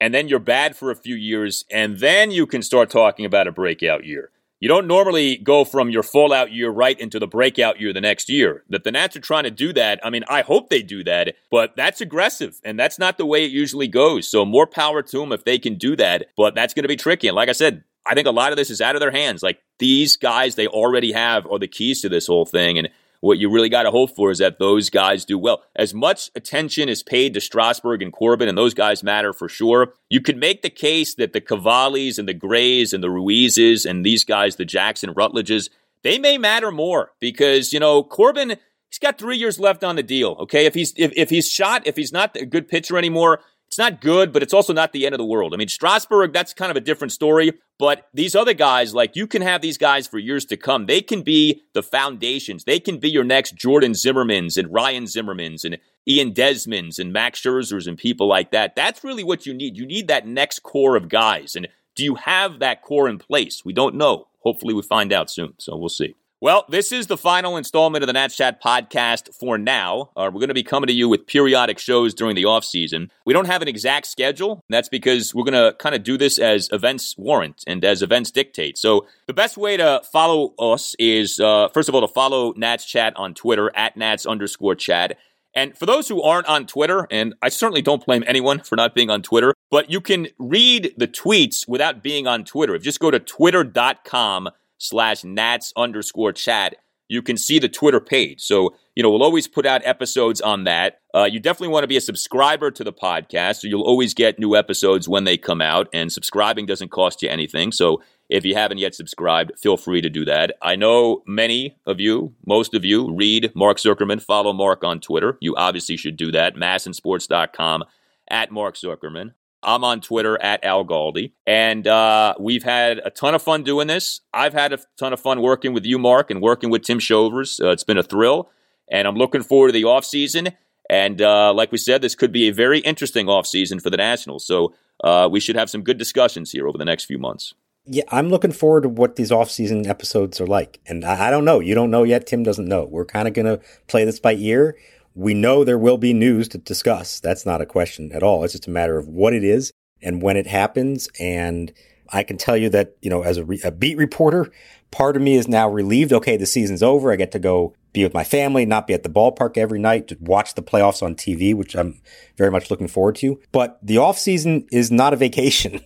[0.00, 3.46] and then you're bad for a few years, and then you can start talking about
[3.46, 4.30] a breakout year.
[4.62, 8.28] You don't normally go from your fallout year right into the breakout year the next
[8.28, 8.62] year.
[8.68, 9.98] That the Nats are trying to do that.
[10.04, 13.44] I mean, I hope they do that, but that's aggressive, and that's not the way
[13.44, 14.30] it usually goes.
[14.30, 16.94] So more power to them if they can do that, but that's going to be
[16.94, 17.26] tricky.
[17.26, 19.42] And like I said, I think a lot of this is out of their hands.
[19.42, 22.88] Like these guys they already have are the keys to this whole thing, and
[23.22, 25.62] what you really got to hope for is that those guys do well.
[25.76, 29.94] As much attention is paid to Strasburg and Corbin, and those guys matter for sure,
[30.10, 34.04] you could make the case that the Cavallis and the Grays and the Ruizes and
[34.04, 35.70] these guys, the Jackson Rutledges,
[36.02, 38.56] they may matter more because, you know, Corbin,
[38.90, 40.36] he's got three years left on the deal.
[40.40, 40.66] Okay.
[40.66, 43.38] If he's, if, if he's shot, if he's not a good pitcher anymore,
[43.72, 45.54] it's not good, but it's also not the end of the world.
[45.54, 47.54] I mean, Strasburg, that's kind of a different story.
[47.78, 50.84] But these other guys, like you can have these guys for years to come.
[50.84, 52.64] They can be the foundations.
[52.64, 57.40] They can be your next Jordan Zimmermans and Ryan Zimmermans and Ian Desmonds and Max
[57.40, 58.76] Scherzers and people like that.
[58.76, 59.78] That's really what you need.
[59.78, 61.56] You need that next core of guys.
[61.56, 61.66] And
[61.96, 63.64] do you have that core in place?
[63.64, 64.28] We don't know.
[64.40, 65.54] Hopefully, we find out soon.
[65.56, 66.14] So we'll see.
[66.42, 70.10] Well, this is the final installment of the Nats Chat podcast for now.
[70.16, 73.12] Uh, we're going to be coming to you with periodic shows during the off season.
[73.24, 74.60] We don't have an exact schedule.
[74.68, 78.32] that's because we're going to kind of do this as events warrant and as events
[78.32, 78.76] dictate.
[78.76, 82.86] So the best way to follow us is, uh, first of all, to follow Nats
[82.86, 85.18] Chat on Twitter at Nats underscore chat.
[85.54, 88.96] And for those who aren't on Twitter, and I certainly don't blame anyone for not
[88.96, 92.74] being on Twitter, but you can read the tweets without being on Twitter.
[92.74, 94.48] If you just go to twitter.com
[94.82, 96.76] slash Nats underscore chat,
[97.08, 98.40] you can see the Twitter page.
[98.40, 101.00] So, you know, we'll always put out episodes on that.
[101.14, 104.38] Uh, you definitely want to be a subscriber to the podcast, so you'll always get
[104.38, 107.70] new episodes when they come out, and subscribing doesn't cost you anything.
[107.70, 110.54] So, if you haven't yet subscribed, feel free to do that.
[110.62, 115.36] I know many of you, most of you, read Mark Zuckerman, follow Mark on Twitter.
[115.42, 116.54] You obviously should do that.
[116.56, 117.84] MASNsports.com
[118.30, 119.32] at Mark Zuckerman.
[119.62, 123.86] I'm on Twitter at Al Galdi, and uh, we've had a ton of fun doing
[123.86, 124.20] this.
[124.32, 127.60] I've had a ton of fun working with you, Mark, and working with Tim Shovers.
[127.62, 128.50] Uh, it's been a thrill,
[128.90, 130.50] and I'm looking forward to the off season.
[130.90, 133.96] And uh, like we said, this could be a very interesting off season for the
[133.96, 134.46] Nationals.
[134.46, 137.54] So uh, we should have some good discussions here over the next few months.
[137.84, 140.80] Yeah, I'm looking forward to what these off-season episodes are like.
[140.86, 141.58] And I, I don't know.
[141.58, 142.26] You don't know yet.
[142.26, 142.84] Tim doesn't know.
[142.84, 144.76] We're kind of going to play this by ear
[145.14, 147.20] we know there will be news to discuss.
[147.20, 148.44] That's not a question at all.
[148.44, 151.08] It's just a matter of what it is and when it happens.
[151.20, 151.72] And
[152.10, 154.50] I can tell you that, you know, as a, re- a, beat reporter,
[154.90, 156.12] part of me is now relieved.
[156.12, 157.12] Okay, the season's over.
[157.12, 160.08] I get to go be with my family, not be at the ballpark every night
[160.08, 162.00] to watch the playoffs on TV, which I'm
[162.36, 163.38] very much looking forward to.
[163.52, 165.80] But the off season is not a vacation,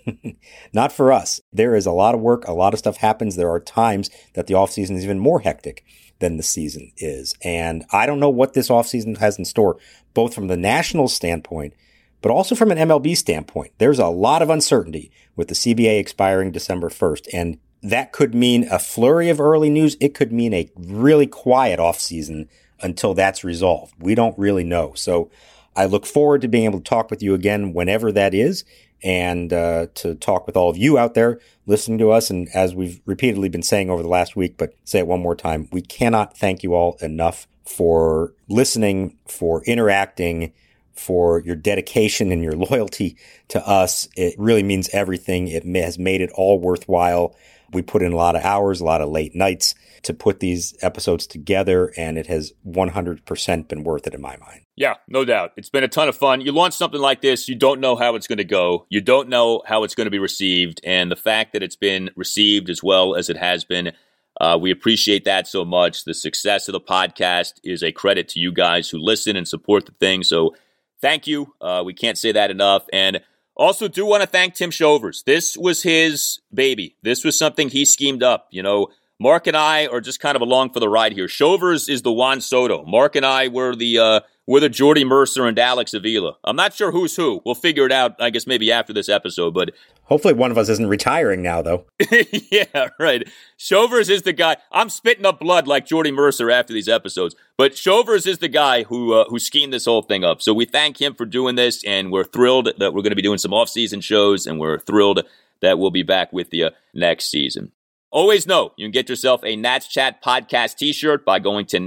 [0.72, 1.40] not for us.
[1.52, 2.46] There is a lot of work.
[2.46, 3.34] A lot of stuff happens.
[3.34, 5.84] There are times that the off season is even more hectic
[6.18, 7.34] than the season is.
[7.42, 9.76] And I don't know what this offseason has in store,
[10.14, 11.74] both from the national standpoint,
[12.22, 13.72] but also from an MLB standpoint.
[13.78, 17.28] There's a lot of uncertainty with the CBA expiring December 1st.
[17.32, 19.96] And that could mean a flurry of early news.
[20.00, 22.48] It could mean a really quiet offseason
[22.80, 23.94] until that's resolved.
[23.98, 24.92] We don't really know.
[24.94, 25.30] So
[25.76, 28.64] I look forward to being able to talk with you again whenever that is
[29.02, 32.30] and uh, to talk with all of you out there listening to us.
[32.30, 35.36] And as we've repeatedly been saying over the last week, but say it one more
[35.36, 40.52] time, we cannot thank you all enough for listening, for interacting,
[40.92, 43.16] for your dedication and your loyalty
[43.48, 44.08] to us.
[44.16, 45.48] It really means everything.
[45.48, 47.34] It has made it all worthwhile.
[47.72, 50.74] We put in a lot of hours, a lot of late nights to put these
[50.82, 54.62] episodes together, and it has 100% been worth it in my mind.
[54.76, 55.52] Yeah, no doubt.
[55.56, 56.40] It's been a ton of fun.
[56.40, 58.86] You launch something like this, you don't know how it's going to go.
[58.88, 60.80] You don't know how it's going to be received.
[60.84, 63.92] And the fact that it's been received as well as it has been,
[64.40, 66.04] uh, we appreciate that so much.
[66.04, 69.86] The success of the podcast is a credit to you guys who listen and support
[69.86, 70.22] the thing.
[70.22, 70.54] So
[71.00, 71.54] thank you.
[71.60, 72.84] Uh, we can't say that enough.
[72.92, 73.22] And
[73.56, 75.22] also, do want to thank Tim Shovers.
[75.24, 76.96] This was his baby.
[77.02, 78.48] This was something he schemed up.
[78.50, 78.88] You know,
[79.18, 81.26] Mark and I are just kind of along for the ride here.
[81.26, 82.84] Shovers is the Juan Soto.
[82.84, 86.36] Mark and I were the uh, were the Jordy Mercer and Alex Avila.
[86.44, 87.40] I'm not sure who's who.
[87.44, 88.14] We'll figure it out.
[88.20, 89.54] I guess maybe after this episode.
[89.54, 89.72] But
[90.04, 91.84] hopefully, one of us isn't retiring now, though.
[92.50, 93.28] yeah, right.
[93.56, 94.56] Shovers is the guy.
[94.70, 97.34] I'm spitting up blood like Jordy Mercer after these episodes.
[97.56, 100.42] But Shovers is the guy who uh, who schemed this whole thing up.
[100.42, 103.22] So we thank him for doing this, and we're thrilled that we're going to be
[103.22, 105.24] doing some off season shows, and we're thrilled
[105.62, 107.72] that we'll be back with you next season.
[108.12, 111.80] Always know you can get yourself a Nats Chat Podcast t shirt by going to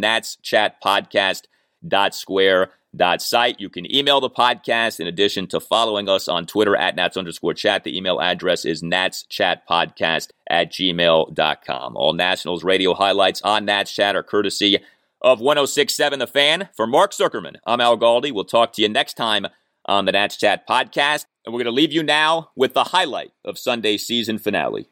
[1.85, 3.59] natschatpodcast.square.site.
[3.59, 7.53] You can email the podcast in addition to following us on Twitter at Nats underscore
[7.53, 7.83] chat.
[7.83, 11.95] The email address is natschatpodcast at gmail.com.
[11.95, 14.79] All Nationals radio highlights on Nats Chat are courtesy
[15.21, 16.69] of 1067 The Fan.
[16.75, 18.31] For Mark Zuckerman, I'm Al Galdi.
[18.31, 19.47] We'll talk to you next time
[19.85, 21.25] on the Nats Chat podcast.
[21.45, 24.89] And we're going to leave you now with the highlight of Sunday's season finale.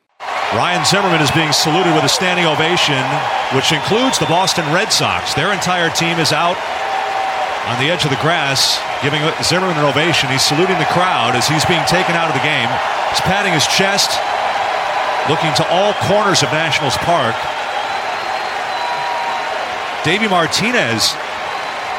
[0.55, 3.03] Ryan Zimmerman is being saluted with a standing ovation,
[3.51, 5.33] which includes the Boston Red Sox.
[5.33, 6.55] Their entire team is out
[7.67, 10.31] on the edge of the grass, giving Zimmerman an ovation.
[10.31, 12.71] He's saluting the crowd as he's being taken out of the game.
[13.11, 14.15] He's patting his chest,
[15.27, 17.35] looking to all corners of Nationals Park.
[20.07, 21.11] Davey Martinez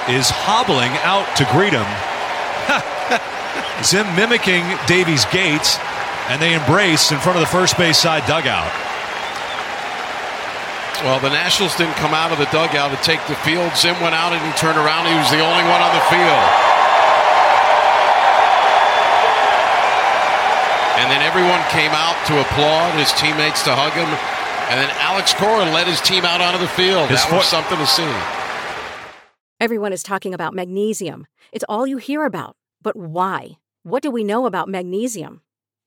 [0.09, 1.85] is hobbling out to greet him.
[3.85, 5.79] Zim mimicking Davey's gait
[6.29, 8.71] and they embrace in front of the first base side dugout.
[11.03, 13.71] Well, the Nationals didn't come out of the dugout to take the field.
[13.77, 15.07] Zim went out and he turned around.
[15.07, 16.45] He was the only one on the field.
[20.99, 24.11] And then everyone came out to applaud, his teammates to hug him.
[24.69, 27.09] And then Alex Cora led his team out onto the field.
[27.09, 28.11] His that was something to see.
[29.61, 31.27] Everyone is talking about magnesium.
[31.53, 32.57] It's all you hear about.
[32.83, 33.59] But why?
[33.85, 35.43] What do we know about magnesium?